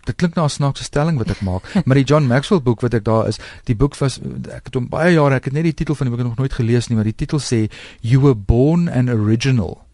[0.05, 2.95] dit klink na 'n snaakse stelling wat ek maak, maar die John Maxwell boek wat
[2.95, 4.19] ek daar is, die boek was
[4.51, 6.53] ek het hom baie jare, ek het net die titel van die boek nog nooit
[6.53, 7.69] gelees nie, maar die titel sê
[8.01, 9.85] You were born an original.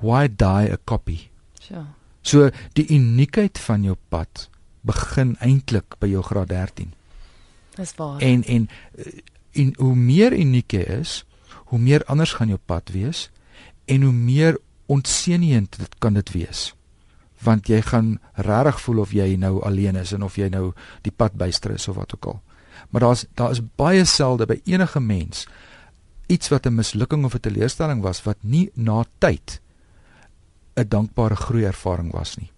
[0.00, 1.30] Why die a copy?
[1.70, 1.86] Ja.
[2.22, 4.48] So die uniekheid van jou pad
[4.82, 6.92] begin eintlik by jou graad 13.
[7.76, 8.20] Dis waar.
[8.20, 8.68] En en
[9.54, 11.24] en hoe meer uniek jy is,
[11.70, 13.30] hoe meer anders gaan jou pad wees
[13.84, 16.74] en hoe meer ontseeniend dit kan dit wees
[17.44, 20.72] want jy gaan regtig voel of jy nou alleen is en of jy nou
[21.06, 22.40] die pad byster is of wat ook al.
[22.90, 25.46] Maar daar's daar is baie selde by enige mens
[26.26, 29.60] iets wat 'n mislukking of 'n teleurstelling was wat nie na tyd
[30.74, 32.50] 'n dankbare groei ervaring was nie.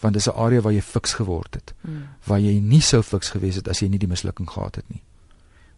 [0.00, 1.74] Want dis 'n area waar jy fiks geword het.
[1.80, 2.08] Hmm.
[2.24, 5.02] Waar jy nie sou fiks gewees het as jy nie die mislukking gehad het nie.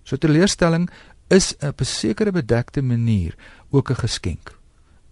[0.02, 0.90] So teleurstelling
[1.28, 3.34] is 'n besekerde bedekte manier
[3.70, 4.59] ook 'n geskenk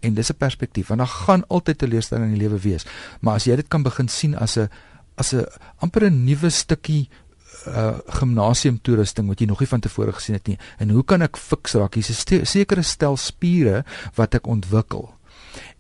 [0.01, 2.87] en dis 'n perspektief want daar gaan altyd teleurstelling in die lewe wees.
[3.21, 4.69] Maar as jy dit kan begin sien as 'n
[5.17, 5.47] as 'n
[5.79, 7.09] amper 'n nuwe stukkie
[7.67, 10.59] uh gimnasium toerusting wat jy nog nie van tevore gesien het nie.
[10.79, 11.95] En hoe kan ek fiks raak?
[11.95, 13.85] Hier's 'n sekere stel spiere
[14.15, 15.15] wat ek ontwikkel.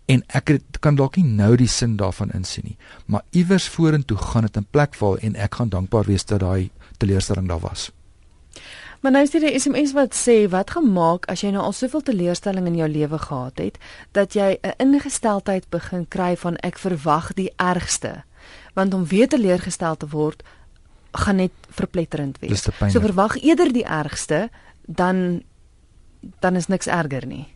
[0.06, 2.76] En ek het, kan dalk nie nou die sin daarvan insien nie.
[3.06, 6.70] Maar iewers vorentoe gaan dit in plek val en ek gaan dankbaar wees dat daai
[6.96, 7.92] teleurstelling daar was
[9.00, 12.02] Maar nou is dit 'n SMS wat sê wat gemaak as jy nou al soveel
[12.02, 13.78] teleurstelling in jou lewe gehad het
[14.12, 18.24] dat jy 'n ingesteldheid begin kry van ek verwag die ergste.
[18.74, 20.42] Want om weer teleurgestel te word
[21.12, 22.62] gaan net verpletterend wees.
[22.62, 24.50] So verwag eerder die ergste
[24.86, 25.42] dan
[26.40, 27.46] dan is niks erger nie.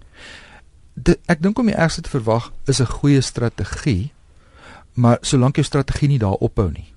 [0.95, 4.13] De, ek dink om die ergste te verwag is 'n goeie strategie,
[4.93, 6.93] maar solank jou strategie nie daar ophou nie.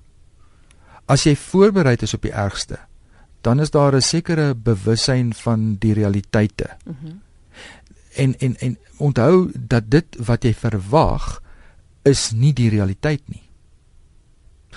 [1.06, 2.78] As jy voorberei is op die ergste,
[3.46, 6.76] dan is daar 'n sekere bewussyn van die realiteite.
[6.84, 7.20] Mm -hmm.
[8.14, 11.42] En en en onthou dat dit wat jy verwag
[12.02, 13.42] is nie die realiteit nie.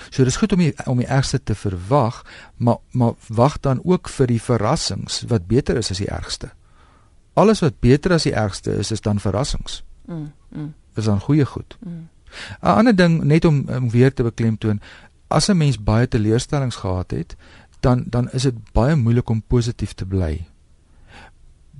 [0.08, 2.24] So dis goed om die, om die ergste te verwag,
[2.56, 6.50] maar maar wag dan ook vir die verrassings wat beter is as die ergste.
[7.32, 9.84] Alles wat beter as die ergste is, is dan verrassings.
[10.06, 10.32] Mm.
[10.48, 10.74] mm.
[10.94, 11.76] Is dan goeie goed.
[11.80, 12.08] 'n mm.
[12.60, 14.80] Ander ding net om, om weer te beklemtoon,
[15.28, 17.36] as 'n mens baie teleurstellings gehad het,
[17.80, 20.46] dan dan is dit baie moeilik om positief te bly.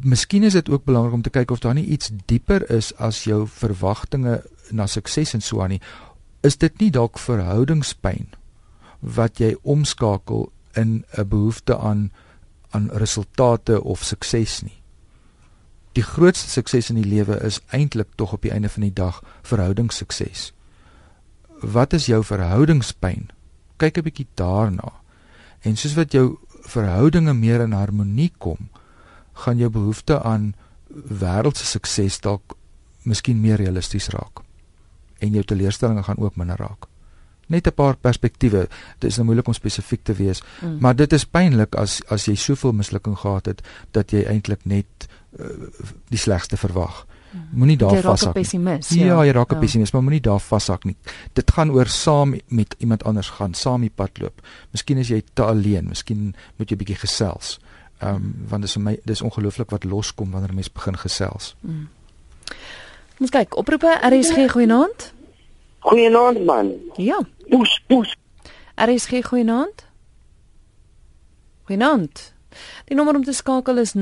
[0.01, 3.25] Miskien is dit ook belangrik om te kyk of daar nie iets dieper is as
[3.25, 5.81] jou verwagtinge na sukses en so aan nie.
[6.41, 8.31] Is dit nie dalk verhoudingspyn
[9.01, 12.11] wat jy omskakel in 'n behoefte aan
[12.71, 14.81] aan resultate of sukses nie?
[15.93, 19.23] Die grootste sukses in die lewe is eintlik tog op die einde van die dag
[19.43, 20.53] verhoudingssukses.
[21.61, 23.31] Wat is jou verhoudingspyn?
[23.77, 25.00] Kyk 'n bietjie daarna.
[25.61, 26.39] En soos wat jou
[26.71, 28.69] verhoudinge meer in harmonie kom,
[29.33, 30.55] gaan jou behoefte aan
[30.91, 32.57] wêreldse sukses dalk
[33.03, 34.43] miskien meer realisties raak.
[35.21, 36.89] En jou teleurstellings gaan ook minder raak.
[37.51, 38.69] Net 'n paar perspektiewe.
[38.99, 40.79] Dit is nou moeilik om spesifiek te wees, mm.
[40.81, 45.09] maar dit is pynlik as as jy soveel mislukking gehad het dat jy eintlik net
[45.39, 45.47] uh,
[46.09, 47.07] die slegste verwag.
[47.51, 48.61] Moenie daar vashak nie.
[48.99, 49.61] Ja, ja, jy raak 'n ja.
[49.61, 50.97] pessimis, maar moenie daar vashak nie.
[51.33, 54.41] Dit gaan oor saam met iemand anders gaan, saam die pad loop.
[54.71, 57.59] Miskien is jy te alleen, miskien moet jy bietjie gesels.
[57.99, 60.97] Ehm um, want dit is vir my dis ongelooflik wat loskom wanneer 'n mens begin
[60.97, 61.57] gesels.
[61.61, 61.89] Mm.
[63.21, 65.13] Ons kyk, oproepe RSG goeienaand.
[65.79, 66.73] Goeienaand man.
[66.97, 67.21] Ja.
[67.49, 68.17] Poes, poes.
[68.75, 69.87] RSG goeienaand.
[71.63, 72.33] Goeienaand.
[72.85, 74.01] Die nommer om te skakel is 0891104553.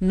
[0.00, 0.06] 0891104553.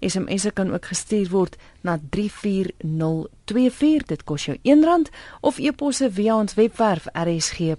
[0.00, 4.06] SMS se kan ook gestuur word na 34024.
[4.06, 5.02] Dit kos jou R1
[5.40, 7.78] of e-posse via ons webwerf rsg.co.za.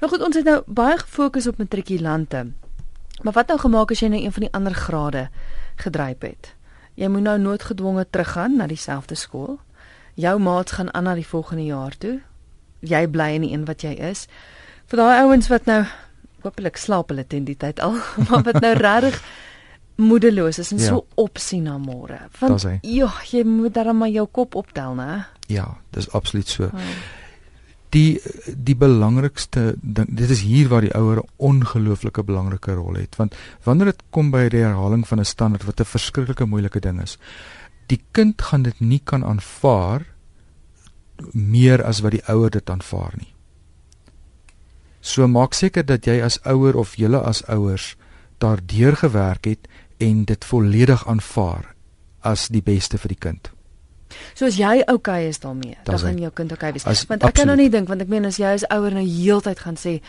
[0.00, 2.52] Nou goed, ons het nou baie gefokus op matrikulante.
[3.22, 5.28] Maar wat nou gemaak as jy nou een van die ander grade
[5.76, 6.54] gedryf het?
[6.94, 9.58] Jy moet nou noodgedwonge teruggaan na dieselfde skool.
[10.14, 12.20] Jou maats gaan aan na die volgende jaar toe.
[12.80, 14.26] Jy bly in die een wat jy is.
[14.86, 15.82] Vir daai ouens wat nou
[16.44, 17.96] hopelik slaap hulle teen die tyd al,
[18.28, 19.18] maar wat nou regtig
[19.96, 20.86] moedeloos is en ja.
[20.90, 22.18] so opsien na môre.
[22.40, 25.24] Want ja, jy moet dan maar jou kop optel, né?
[25.46, 26.70] Ja, dis absoluut so.
[26.72, 27.23] Oh
[27.94, 28.18] die
[28.54, 33.34] die belangrikste ding dit is hier waar die ouer 'n ongelooflike belangrike rol het want
[33.64, 37.18] wanneer dit kom by die herhaling van 'n standaard wat 'n verskriklike moeilike ding is
[37.88, 40.06] die kind gaan dit nie kan aanvaar
[41.32, 43.30] meer as wat die ouer dit aanvaar nie.
[45.00, 47.94] So maak seker dat jy as ouer of julle as ouers
[48.42, 49.68] daardeur gewerk het
[50.02, 51.74] en dit volledig aanvaar
[52.24, 53.53] as die beste vir die kind.
[54.34, 56.86] So as jy okay is daarmee, dan gaan jou kind okay wees.
[56.86, 57.72] As, want ek kan nou absoluut.
[57.72, 60.00] nie dink want ek meen as jy as ouer nou heeltyd gaan sê,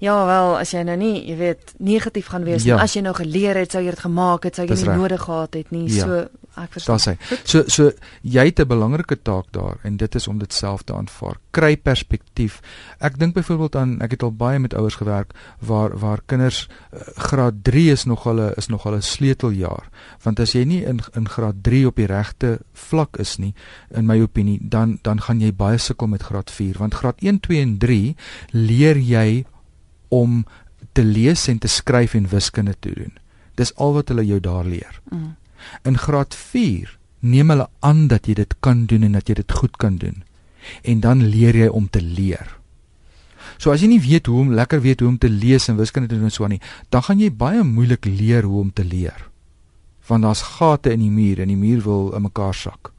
[0.00, 2.74] ja wel, as jy nou nie, jy weet, negatief gaan wees Ja.
[2.76, 4.88] en as jy nou geleer het, sou jy dit gemaak het, sou jy Dis nie
[4.88, 4.96] reg.
[4.98, 5.88] nodig gehad het nie.
[5.90, 6.04] Ja.
[6.04, 6.98] So ek verstaan.
[6.98, 7.38] Daar sê.
[7.44, 7.90] So so
[8.22, 11.36] jy het 'n belangrike taak daar en dit is om dit self te aanvaar.
[11.50, 12.60] Kry perspektief.
[13.00, 17.00] Ek dink byvoorbeeld aan ek het al baie met ouers gewerk waar waar kinders uh,
[17.16, 19.88] graad 3 is nog hulle is nog hulle sleuteljaar.
[20.22, 23.53] Want as jy nie in in graad 3 op die regte vlak is nie,
[23.94, 27.40] in my opinie, dan dan gaan jy baie sukkel met graad 4 want graad 1,
[27.40, 28.16] 2 en 3
[28.50, 29.44] leer jy
[30.08, 30.44] om
[30.92, 33.14] te lees en te skryf en wiskunde te doen.
[33.58, 35.00] Dis al wat hulle jou daar leer.
[35.10, 35.34] Mm.
[35.82, 39.52] In graad 4 neem hulle aan dat jy dit kan doen en dat jy dit
[39.52, 40.22] goed kan doen.
[40.82, 42.58] En dan leer jy om te leer.
[43.58, 46.08] So as jy nie weet hoe om lekker weet hoe om te lees en wiskunde
[46.08, 48.84] te doen en so aan nie, dan gaan jy baie moeilik leer hoe om te
[48.84, 49.28] leer.
[50.08, 52.93] Want daar's gate in die muur en die muur wil in mekaar sak.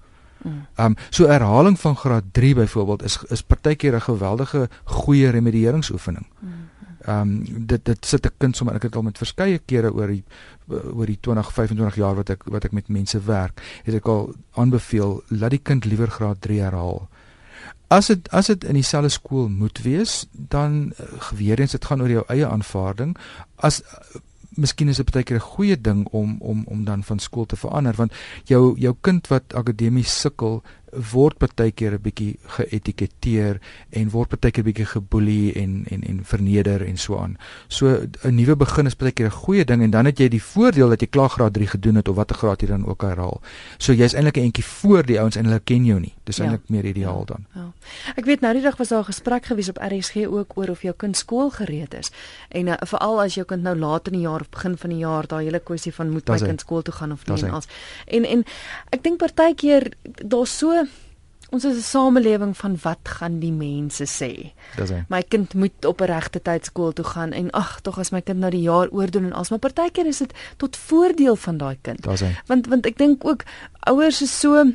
[0.75, 6.25] Ehm um, so herhaling van graad 3 byvoorbeeld is is partykeer 'n geweldige goeie remedieringsoefening.
[7.05, 10.07] Ehm um, dit dit sit 'n kind sommer ek het al met verskeie kere oor
[10.07, 10.23] die
[10.67, 14.33] oor die 20 25 jaar wat ek wat ek met mense werk, het ek al
[14.53, 17.07] aanbeveel laat die kind liewer graad 3 herhaal.
[17.87, 22.01] As dit as dit in dieselfde skool moet wees, dan uh, weer eens dit gaan
[22.01, 23.17] oor jou eie aanvaarding.
[23.55, 23.83] As
[24.57, 27.55] miskien is dit baie keer 'n goeie ding om om om dan van skool te
[27.55, 28.13] verander want
[28.45, 30.63] jou jou kind wat akademies sukkel
[31.11, 36.19] word baie keer 'n bietjie geetiketeer en word baie keer bietjie geboelie en en en
[36.23, 37.37] verneder en so aan.
[37.67, 37.87] So
[38.23, 40.89] 'n nuwe begin is baie keer 'n goeie ding en dan het jy die voordeel
[40.89, 43.41] dat jy klaar graad 3 gedoen het of watter graad jy dan ook herhaal.
[43.77, 46.13] So jy's eintlik 'n entjie voor die ouens en hulle ken jou nie.
[46.23, 46.43] Dis Ja.
[46.43, 47.45] eintlik meer ideaal dan.
[47.53, 47.71] Ja.
[48.15, 50.81] Ek weet nou die dag was daar 'n gesprek gewees op RSG ook oor of
[50.81, 52.11] jou kind skool gereed is.
[52.49, 54.99] En uh, veral as jou kind nou laat in die jaar of begin van die
[54.99, 57.67] jaar daai hele kwessie van moet my kind skool toe gaan of nie en als.
[58.07, 58.43] En en
[58.89, 59.91] ek dink partykeer
[60.25, 60.84] daar's so
[61.55, 64.53] ons is 'n samelewing van wat gaan die mense sê.
[64.75, 65.03] Dis hy.
[65.09, 68.21] My kind moet op 'n regte tyd skool toe gaan en ag tog as my
[68.21, 71.77] kind nou die jaar oordoen en als maar partykeer is dit tot voordeel van daai
[71.81, 72.01] kind.
[72.03, 72.35] Dis hy.
[72.47, 73.43] Want want ek dink ook
[73.87, 74.65] ouers is so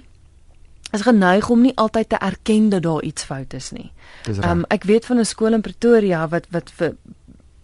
[0.93, 3.93] is geneig om nie altyd te erken dat daar iets fout is nie.
[4.27, 6.97] Ehm um, ek weet van 'n skool in Pretoria wat wat vir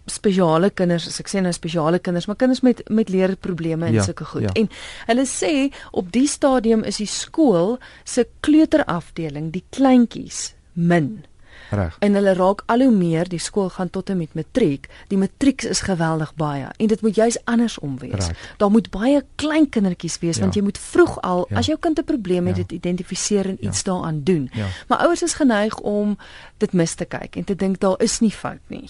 [0.07, 4.03] spesiale kinders, as ek sê nou spesiale kinders, maar kinders met met leerprobleme en Ja,
[4.03, 4.41] sulke goed.
[4.41, 4.49] ja.
[4.53, 4.69] En
[5.07, 11.25] hulle sê op die stadium is die skool se kleuterafdeling, die kleintjies min.
[11.69, 11.97] Reg.
[11.99, 14.85] En hulle raak al hoe meer die skool gaan tot en met matriek.
[15.09, 18.11] Die matriek is geweldig baie en dit moet juis andersom wees.
[18.29, 18.37] Right.
[18.57, 20.41] Daar moet baie klein kindertjies wees Ja.
[20.43, 21.57] want jy moet vroeg al Ja.
[21.57, 22.63] as jou kind 'n probleem het Ja.
[22.63, 23.67] dit identifiseer en Ja.
[23.69, 24.49] iets daaraan doen.
[24.53, 24.65] Ja.
[24.87, 26.17] Maar ouers is geneig om
[26.57, 28.89] dit mis te kyk en te dink daar is nie fout nie.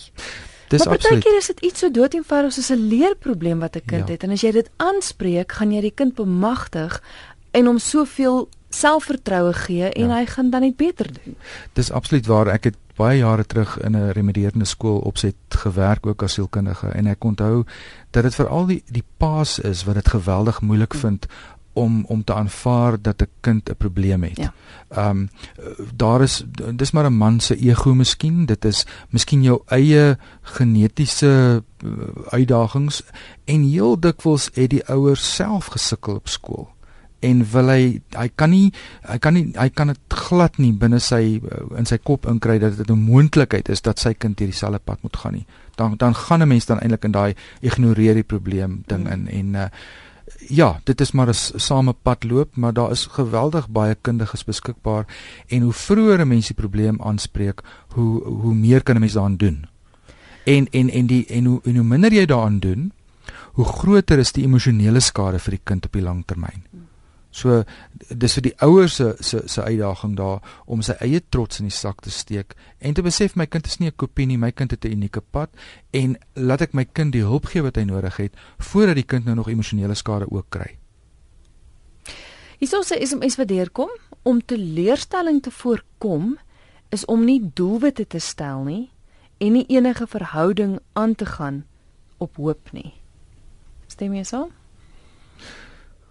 [0.69, 1.23] Dis maar absoluut.
[1.23, 4.13] partykeer is dit iets so doeteenvoudig soos 'n leerprobleem wat 'n kind Ja.
[4.13, 7.01] het en as jy dit aanspreek, gaan jy die kind bemagtig
[7.51, 10.15] en hom soveel selfvertroue gee en Ja.
[10.17, 11.36] hy gaan dan net beter doen.
[11.73, 12.47] Dis absoluut waar.
[12.47, 17.08] Ek het baie jare terug in 'n remedierende skool opset gewerk ook as sielkundige en
[17.08, 17.63] ek onthou
[18.12, 21.25] dat dit veral die die paas is wat dit geweldig moeilik vind
[21.78, 24.38] om om te aanvaar dat 'n kind 'n probleem het.
[24.38, 24.54] Ja.
[24.90, 25.30] Ehm um,
[25.96, 26.44] daar is
[26.76, 28.46] dis maar 'n man se ego miskien.
[28.46, 31.92] Dit is miskien jou eie genetiese uh,
[32.30, 33.04] uitdagings
[33.46, 36.68] en heel dikwels het die ouers self gesukkel op skool
[37.20, 38.72] en wil hy hy kan nie
[39.10, 42.60] hy kan nie hy kan dit glad nie binne sy uh, in sy kop inkry
[42.62, 45.46] dat dit 'n moontlikheid is dat sy kind hierdie selfde pad moet gaan nie.
[45.76, 49.12] Dan dan gaan 'n mens dan eintlik in daai ignoreer die probleem ding Mm.
[49.12, 49.70] in en uh,
[50.48, 54.44] ja, dit is maar 'n s- same pad loop, maar daar is geweldig baie kundiges
[54.44, 55.06] beskikbaar
[55.48, 57.62] en hoe vroeër 'n mens die probleem aanspreek,
[57.96, 59.66] hoe hoe meer kan 'n mens daaraan doen.
[60.46, 62.92] En en en die en hoe en hoe minder jy daaraan doen,
[63.54, 66.63] hoe groter is die emosionele skade vir die kind op die lang termyn.
[67.32, 67.63] So
[68.10, 71.76] dis vir die ouers se se se uitdaging daar om sy eie trots in die
[71.76, 74.72] sak te steek en te besef my kind is nie 'n kopie nie, my kind
[74.72, 75.50] het 'n unieke pad
[75.94, 79.26] en laat ek my kind die hulp gee wat hy nodig het voordat die kind
[79.26, 80.78] nou nog emosionele skade ook kry.
[82.58, 83.90] Hierso sê SMS wat deurkom
[84.24, 86.38] om teleurstelling te voorkom
[86.90, 88.90] is om nie doelwitte te stel nie
[89.38, 91.66] en nie enige verhouding aan te gaan
[92.18, 92.94] op hoop nie.
[93.88, 94.57] Stem jy saam?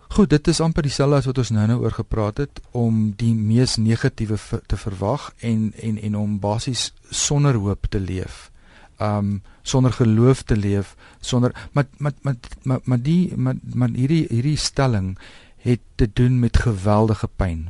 [0.09, 3.77] Goed, dit is amper dieselfde as wat ons nou-nou oor gepraat het om die mees
[3.77, 4.39] negatiewe
[4.71, 8.51] te verwag en en en om basies sonder hoop te leef.
[9.03, 14.57] Um sonder geloof te leef, sonder maar maar maar maar, die maar, maar hierdie hierdie
[14.57, 15.19] stelling
[15.57, 17.69] het te doen met geweldige pyn.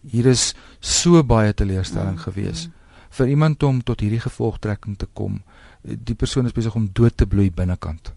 [0.00, 2.24] Hier is so baie teleurstelling mm.
[2.28, 2.68] gewees
[3.14, 5.42] vir iemand om tot hierdie gevolgtrekking te kom.
[5.82, 8.12] Die persoon is besig om dood te bloei binnekant.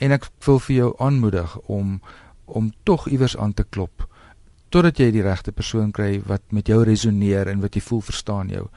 [0.00, 2.00] En ek wil vir jou aanmoedig om
[2.50, 4.08] om tog iewers aan te klop
[4.70, 8.50] totdat jy die regte persoon kry wat met jou resoneer en wat jy voel verstaan
[8.50, 8.68] jou.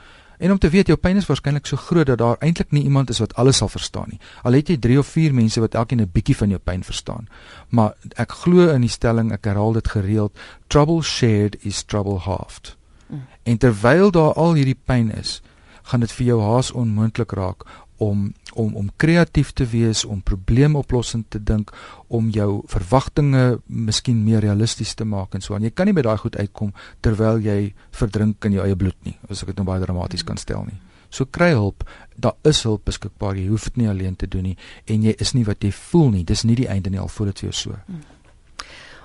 [0.43, 3.13] En om te weet jou pyn is waarskynlik so groot dat daar eintlik nie iemand
[3.13, 4.19] is wat alles sal verstaan nie.
[4.43, 7.29] Al het jy 3 of 4 mense wat elkeen 'n bietjie van jou pyn verstaan.
[7.69, 12.75] Maar ek glo in die stelling, ek herhaal dit gereeld, trouble shared is trouble halved.
[13.07, 13.21] Mm.
[13.43, 15.41] En terwyl daar al hierdie pyn is,
[15.83, 17.63] gaan dit vir jou haas onmoontlik raak
[17.97, 21.71] om om om kreatief te wees, om probleemoplossend te dink,
[22.07, 25.65] om jou verwagtinge miskien meer realisties te maak en so aan.
[25.65, 29.17] Jy kan nie by daai goed uitkom terwyl jy verdrink in jou eie bloed nie,
[29.29, 30.79] as ek dit nou baie dramaties kan stel nie.
[31.13, 31.83] So kry hulp,
[32.17, 33.37] daar is hulp beskikbaar.
[33.37, 34.57] Jy hoef dit nie alleen te doen nie
[34.89, 36.23] en jy is nie wat jy voel nie.
[36.25, 37.77] Dis nie die einde nie al voor dit vir jou so.
[37.85, 38.01] Hmm.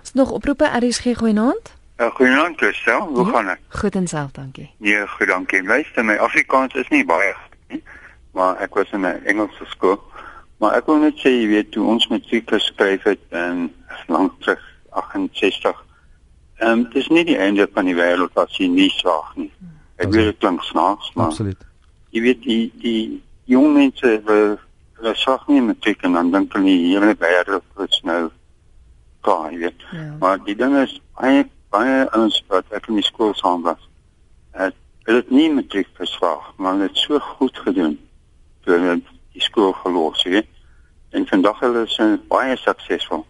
[0.01, 1.75] Ons nog oproepe RSG goeienaand.
[1.99, 3.63] Uh, goeienaand Christel, hoe ja, gaan dit?
[3.69, 4.71] Goed en self, dankie.
[4.79, 5.63] Nee, goed, dankie.
[5.67, 7.83] Luister, my Afrikaans is nie baie goed nie
[8.39, 10.01] maar ek was in 'n Engelse skool.
[10.59, 13.75] Maar ek wil net sê, jy weet, toe ons matriek geskryf het in
[14.07, 15.85] lank terug 68.
[16.59, 19.53] Ehm um, dis nie die einde van die wêreld as jy nie slaag nie.
[19.97, 21.67] Ek weet dit klink snaaks, maar Absoluut.
[22.11, 24.59] Jy weet die die jong mense wil
[24.99, 28.31] hulle slaag nie matriek en dan dink hulle die hele wêreld is nou
[29.21, 29.87] klaar, jy weet.
[29.93, 30.11] Ja.
[30.19, 33.89] Maar die ding is baie baie ons wat ek in die skool saam was.
[34.53, 34.75] Het
[35.07, 37.99] het nie matriek geslaag, maar het so goed gedoen
[38.69, 39.01] toe
[39.33, 40.47] die skool gelos het.
[41.17, 43.25] En vandag hulle is baie suksesvol.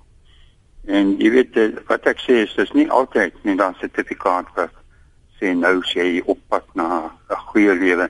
[0.89, 4.73] En jy weet eh, wat ek sê is dis nie altyd nie dan sertifikaat wat
[5.39, 8.09] sê nou sê jy op pad na 'n goeie lewe.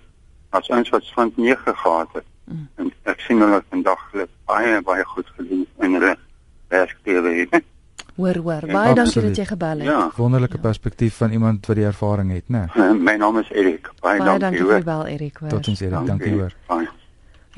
[0.51, 2.25] As ons wat van nie gegaan het.
[2.45, 2.69] Mm.
[2.77, 6.15] En ek sien hulle vandag hulle baie baie goed gedoen in hulle
[6.69, 7.63] werklewe.
[8.19, 9.87] Hoor hoor, baie dankie dat jy gebel het.
[9.87, 10.11] Ja.
[10.17, 10.61] Wonderlike ja.
[10.61, 12.65] perspektief van iemand wat die ervaring het, né?
[12.75, 12.95] Nee.
[12.95, 13.91] My naam is Erik.
[14.01, 15.39] Baie, baie dankie, dankie vir wel Erik.
[15.49, 16.55] Totsiens Erik, dankie hoor.
[16.67, 16.89] Baie.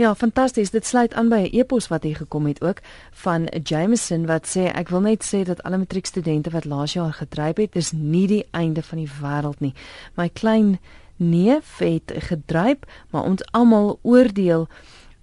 [0.00, 0.70] Ja, fantasties.
[0.70, 2.78] Dit sluit aan by 'n e-pos wat hier gekom het ook
[3.10, 7.56] van Jameson wat sê ek wil net sê dat alle matriekstudente wat laas jaar gedryf
[7.56, 9.74] het, dis nie die einde van die wêreld nie.
[10.14, 10.78] My klein
[11.16, 12.78] neef het gedryf,
[13.10, 14.68] maar ons almal oordeel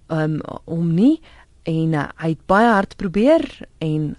[0.08, 1.20] um, om nie
[1.62, 4.16] en uh, hy het baie hard probeer en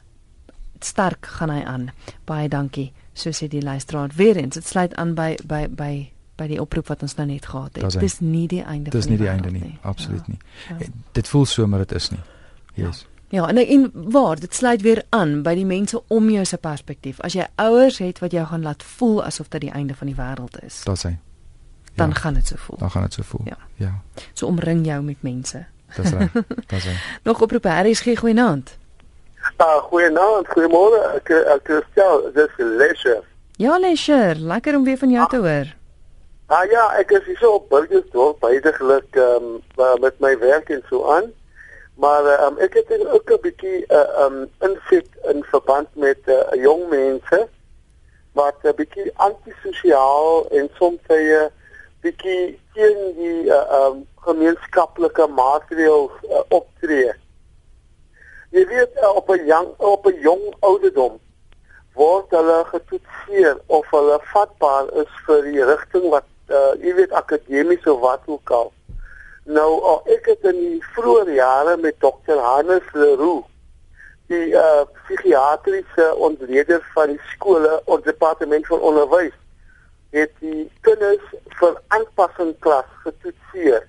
[0.79, 1.91] sterk gaan hy aan.
[2.25, 2.91] Baie dankie.
[3.13, 4.55] So sê die luisteraar weer eens.
[4.55, 7.99] Dit sluit aan by by by by die oproep wat ons nou net gehad het.
[7.99, 9.77] Dis nie die einde dis van die Dis nie die einde nie, nie.
[9.81, 10.35] absoluut ja.
[10.35, 10.39] nie.
[10.87, 10.91] Ja.
[11.17, 12.21] Dit voel so maar dit is nie.
[12.79, 13.05] Yes.
[13.29, 17.19] Ja, en en waar dit sluit weer aan by die mense om jou se perspektief.
[17.21, 20.15] As jy ouers het wat jou gaan laat voel asof dit die einde van die
[20.17, 20.81] wêreld is.
[20.83, 21.17] Dis hy.
[21.93, 22.05] Ja.
[22.05, 22.77] Dan gaan dit so voel.
[22.79, 23.45] Dan gaan dit so voel.
[23.45, 23.57] Ja.
[23.75, 23.93] ja.
[24.33, 25.65] So omring jou met mense.
[25.95, 26.31] Dis reg.
[26.73, 26.95] Dis hy.
[27.23, 28.77] Nog oproep Harry is gee goeienaand.
[29.57, 30.99] Ah, goeienaand, goeiemôre.
[31.15, 33.23] Ek ek stel dis leisure.
[33.59, 35.29] Ja, leisure, lekker om weer van jou ah.
[35.29, 35.75] te hoor.
[36.49, 41.03] Ah ja, ek is hier op Burgersdorp beidiglik ehm um, met my werk en so
[41.15, 41.27] aan.
[42.01, 45.87] Maar ehm um, ek het ook 'n bietjie eh, ehm uh, um, insit in verband
[45.93, 47.47] met uh, jong mense
[48.33, 51.45] wat 'n bietjie antisosiaal en soms uh,
[52.01, 57.13] bietjie teen die eh, ehm uh, um, gemeenskaplike maatreëls uh, optree.
[58.49, 61.21] Jy weet uh, op 'n jong op 'n jong ouderdom
[61.93, 67.85] word hulle getoetseer of hulle vatbaar is vir die rigting wat uh jy weet akademies
[67.85, 68.71] of wat ook al.
[69.43, 73.45] Nou oh, ek het in die vroeë jare met dokter Hannes Leroux
[74.29, 79.37] die uh psigiatriese ontleder van die skole ons departement van onderwys
[80.13, 81.25] het die kinders
[81.59, 83.87] vir aanpassing klas getoetseer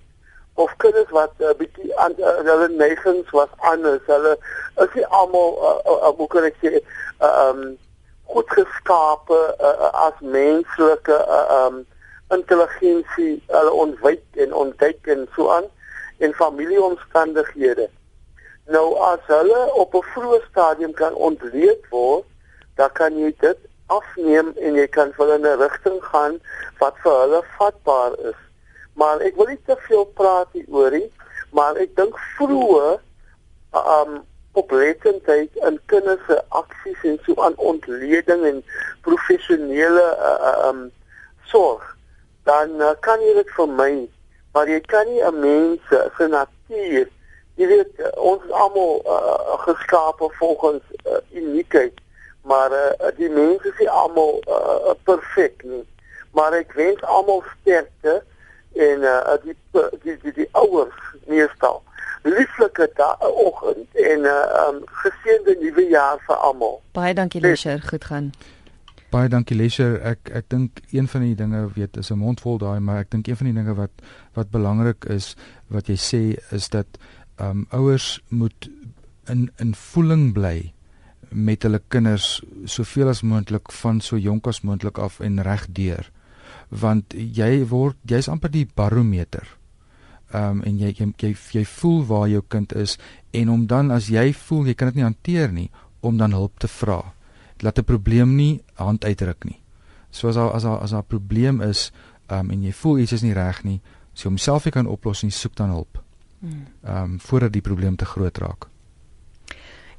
[0.55, 4.38] of kinders wat 'n uh, bietjie aan uh, hulle neigings was anders hulle
[4.85, 7.62] is nie almal uh, uh, hoe kan ek sê uh, um
[8.33, 11.87] goed geskape uh, as menslike uh, um
[12.30, 15.66] intelligensie hulle ontwyk en ontkyk en so aan
[16.18, 17.88] en familieomstandighede.
[18.70, 22.24] Nou as hulle op 'n vroeë stadium kan ontleed word,
[22.76, 26.40] dan kan jy dit afneem en jy kan hulle 'n rigting gaan
[26.78, 28.40] wat vir hulle vatbaar is.
[28.94, 31.12] Maar ek wil nie te veel praat hieroor nie,
[31.50, 32.98] maar ek dink vroeë
[33.72, 38.64] um oplettendheid in kinders se aksies en so aan ontleding en
[39.00, 40.90] professionele uh, um
[41.44, 41.96] sorg
[42.51, 43.92] dan uh, kan jy dit vir my
[44.55, 47.07] maar jy kan nie 'n mens se natuur
[47.61, 51.94] jy weet uh, ons almal uh, geskape volgens uh, uniekheid
[52.42, 55.85] maar uh, die mense is nie almal uh, perfek nie
[56.33, 58.23] maar ek wens almal sterkte
[58.88, 59.57] en uh, die,
[60.03, 61.83] die die die ouers meestal
[62.23, 66.81] lieflike dae oggend en 'n uh, um, geseënde nuwe jaar vir almal.
[66.92, 68.33] Baie dankie Lesher, goed gaan.
[69.11, 69.96] Baie dankie Lesher.
[70.06, 73.27] Ek ek dink een van die dinge weet is 'n mondvol daai, maar ek dink
[73.27, 73.90] een van die dinge wat
[74.35, 75.35] wat belangrik is
[75.67, 76.23] wat jy sê
[76.54, 76.87] is dat
[77.38, 78.71] ehm um, ouers moet
[79.27, 80.73] in in voeling bly
[81.31, 86.11] met hulle kinders soveel as moontlik van so jonk as moontlik af en regdeur.
[86.69, 89.58] Want jy word jy's amper die barometer.
[90.33, 92.98] Ehm um, en jy, jy jy jy voel waar jou kind is
[93.31, 96.58] en om dan as jy voel jy kan dit nie hanteer nie om dan hulp
[96.58, 97.15] te vra
[97.63, 99.61] laat 'n probleem nie hand uitruk nie.
[100.11, 101.92] So as daar as daar as daar 'n probleem is,
[102.29, 103.81] um, en jy voel iets is nie reg nie,
[104.13, 106.02] so om self nie kan oplos nie, soek dan hulp.
[106.40, 108.69] Ehm um, voordat die probleem te groot raak.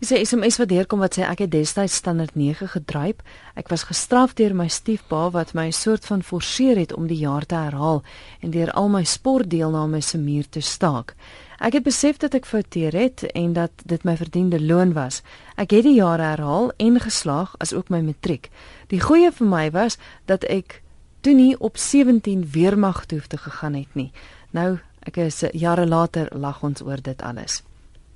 [0.02, 3.20] Jy sê SMS wat deurkom wat sê ek het destyds standaard 9 gedryp.
[3.54, 7.22] Ek was gestraf deur my stiefpa wat my 'n soort van forceer het om die
[7.22, 8.02] jaar te herhaal
[8.42, 11.16] en deur al my sportdeelname se muur te staak.
[11.62, 15.20] Ek het besef dat ek fouteer het en dat dit my verdiende loon was.
[15.62, 18.50] Ek het die jare herhaal en geslaag as ook my matriek.
[18.90, 20.80] Die goeie vir my was dat ek
[21.22, 24.10] toe nie op 17 weermag toe hoef te gegaan het nie.
[24.58, 27.62] Nou, ek is jare later lag ons oor dit alles.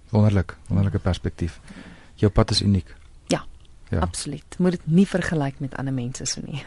[0.09, 1.59] Wonderlik, wonderlike perspektief.
[2.17, 2.95] Jou pad is uniek.
[3.29, 3.43] Ja.
[3.93, 3.99] Ja.
[3.99, 4.57] Absoluut.
[4.57, 6.63] Moet dit nie vergelyk met ander mense so nie.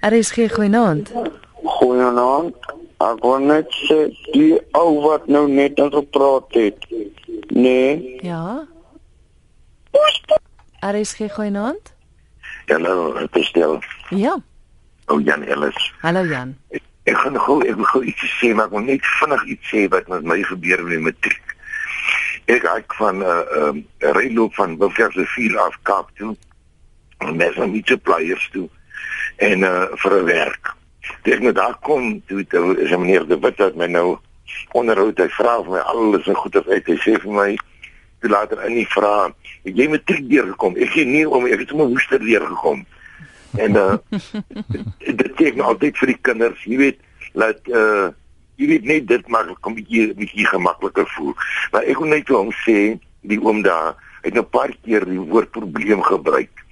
[0.00, 1.04] Er is geen goeie naam.
[1.60, 2.56] Goeienaand.
[2.96, 6.86] Ek wou net sê die ou wat nou net aan gepraat het.
[7.52, 8.16] Nee.
[8.24, 8.64] Ja.
[10.80, 11.92] Er is geen goeienaand.
[12.66, 13.80] Hallo, dit is stil.
[14.08, 14.36] Ja.
[15.06, 15.92] O Jan Ellis.
[16.00, 16.56] Hallo Jan.
[16.68, 19.74] Ek, ek gaan gou ek wil gou iets sê, maar ek wil net vinnig iets
[19.74, 21.54] sê wat met my gebeur met matriek.
[22.48, 23.84] Ek ek van 'n uh, uh, um,
[24.16, 26.32] reëloop van Wilkerse 4 af Kaap toe.
[27.18, 28.68] En mes aan die suppliers toe
[29.36, 30.75] en uh vir 'n werk.
[31.22, 34.18] Toe ek nou daar kom, toe het is 'n meneer De Wit wat my nou
[34.72, 35.18] onderhoud.
[35.18, 36.86] Hy vra vir my alles en goeie uit.
[36.86, 37.56] Hy sê vir my
[38.20, 39.32] toe later in die vra,
[39.64, 42.86] "Het jy matriek deurgekom?" Ek sê nee, om ek het sommer woester deurgekom.
[43.58, 43.96] En uh
[45.20, 46.98] dit teken altyd vir die kinders, jy weet,
[47.32, 48.10] laat uh
[48.56, 51.34] jy weet net dit maar kom bietjie bietjie gemakliker voel.
[51.72, 55.04] Maar ek wil net vir hom sê, die oom daar, het nou 'n paar keer
[55.04, 56.64] die woord probleem gebruik.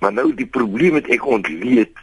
[0.00, 1.94] Maar nou die probleem het ek ontleed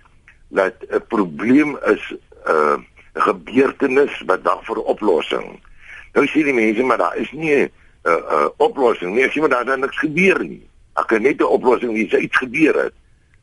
[0.47, 2.77] dat 'n probleem is 'n uh,
[3.13, 5.59] gebeurtenis wat dag vir oplossing.
[6.13, 7.71] Nou sê die mense maar daar is nie 'n
[8.03, 9.23] uh, uh, oplossing nie.
[9.23, 10.67] Ek sê maar daar het niks gebeur nie.
[10.93, 12.93] Ek kan net 'n oplossing wie se iets gebeur het.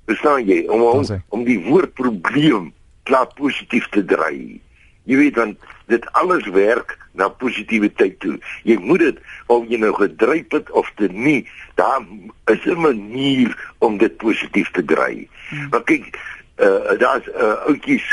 [0.06, 0.66] Verstaan jy?
[0.68, 2.72] Om om, om die woord probleem
[3.02, 4.60] klaar positief te draai.
[5.04, 8.38] Jy weet dan dit alles werk na positiwiteit toe.
[8.64, 9.18] Jy moet dit
[9.52, 12.00] of jy nou gedryf het of te nie, daar
[12.46, 15.28] is 'n manier om dit positief te draai.
[15.48, 15.68] Hmm.
[15.70, 16.18] Maar kyk,
[16.58, 18.06] uh daar's uh oudjies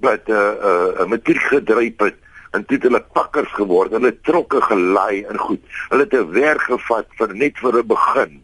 [0.00, 2.16] wat uh uh 'n matriek gedryf het
[2.50, 3.92] en dit hulle pakkers geword.
[3.92, 5.62] Hulle trokke gelaai en goed.
[5.90, 8.42] Hulle het 'n werk gevat vir net vir 'n begin.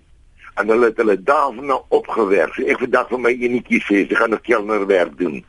[0.54, 2.54] En hulle het hulle daarna opgewerk.
[2.54, 5.44] So ek vandag vir my enetjie sê, sy gaan nog kelner werk doen.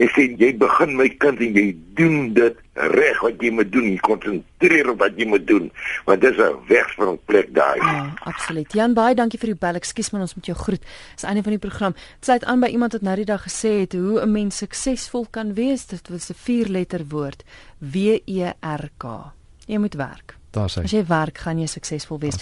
[0.00, 2.56] Ek sê jy begin my kind en jy doen dit
[2.94, 3.90] reg wat jy moet doen.
[3.90, 5.68] Jy konsentreer op wat jy moet doen.
[6.06, 7.76] Want dis 'n wegspringplek daai.
[7.76, 8.72] Ja, absoluut.
[8.72, 9.74] Jan baie dankie vir die bel.
[9.74, 10.82] Ekskuus man, ons moet jou groet.
[11.14, 11.92] Dis einde van die program.
[11.92, 15.26] Dit sluit aan by iemand wat nou die dag gesê het hoe 'n mens suksesvol
[15.30, 15.86] kan wees.
[15.86, 17.44] Dit was 'n vierletter woord.
[17.78, 19.32] W E R K.
[19.66, 20.39] Jy moet werk.
[20.50, 20.82] Daar's hy.
[20.82, 22.38] As jy werk, gaan jy suksesvol wees.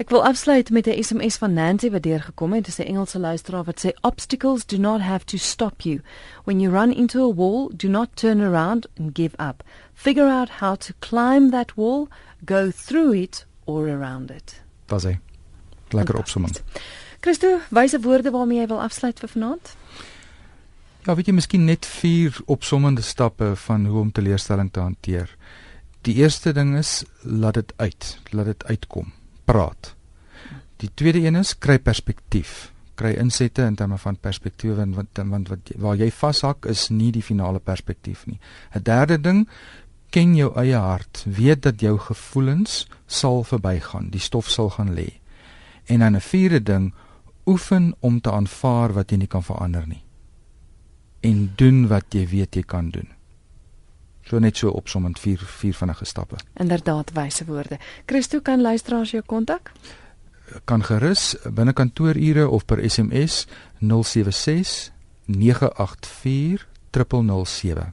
[0.00, 2.64] Ek wil afsluit met 'n SMS van Nancy wat deurgekom het.
[2.64, 6.00] Dit is 'n Engelse luisteraar wat sê obstacles do not have to stop you.
[6.44, 9.62] When you run into a wall, do not turn around and give up.
[9.94, 12.08] Figure out how to climb that wall,
[12.44, 14.62] go through it or around it.
[14.86, 15.18] Daar's hy.
[15.88, 16.56] Lekker opsomming.
[17.20, 19.74] Christo, wyse woorde waarmee jy wil afsluit vir vanaand?
[21.04, 25.36] Ja, weet jy miskien net vier opsommende stappe van hoe om teleurstelling te hanteer.
[26.02, 29.12] Die eerste ding is laat dit uit, laat dit uitkom
[29.44, 29.94] praat.
[30.80, 32.70] Die tweede een is kry perspektief.
[32.94, 37.10] Kry insette in terme van perspektief en want want wat waar jy vashak is nie
[37.12, 38.38] die finale perspektief nie.
[38.74, 39.48] 'n Derde ding,
[40.10, 41.24] ken jou eie hart.
[41.26, 44.10] Weet dat jou gevoelens sal verbygaan.
[44.10, 45.20] Die stof sal gaan lê.
[45.86, 46.94] En dan 'n vierde ding,
[47.46, 50.04] oefen om te aanvaar wat jy nie kan verander nie.
[51.20, 53.08] En doen wat jy weet jy kan doen.
[54.30, 56.36] So net so opsommend vier vier vinnige stappe.
[56.54, 57.78] Inderdaad wyse woorde.
[58.06, 59.72] Christo kan luisteraars jou kontak?
[60.64, 63.46] Kan gerus binne kantoorure of per SMS
[63.80, 64.92] 076
[65.26, 67.92] 984 007.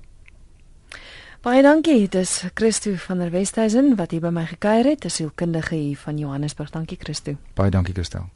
[1.42, 2.06] Baie dankie.
[2.10, 6.18] Dis Christo van der Westhuizen wat hier by my gekuier het, 'n sielkundige hier van
[6.18, 6.70] Johannesburg.
[6.70, 7.34] Dankie Christo.
[7.54, 8.30] Baie dankie Christel.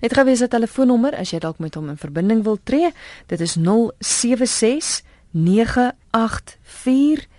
[0.00, 2.90] Net gou weer sy telefoonnommer as jy dalk met hom in verbinding wil tree.
[3.26, 7.35] Dit is 076 984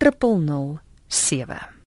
[0.00, 1.77] 007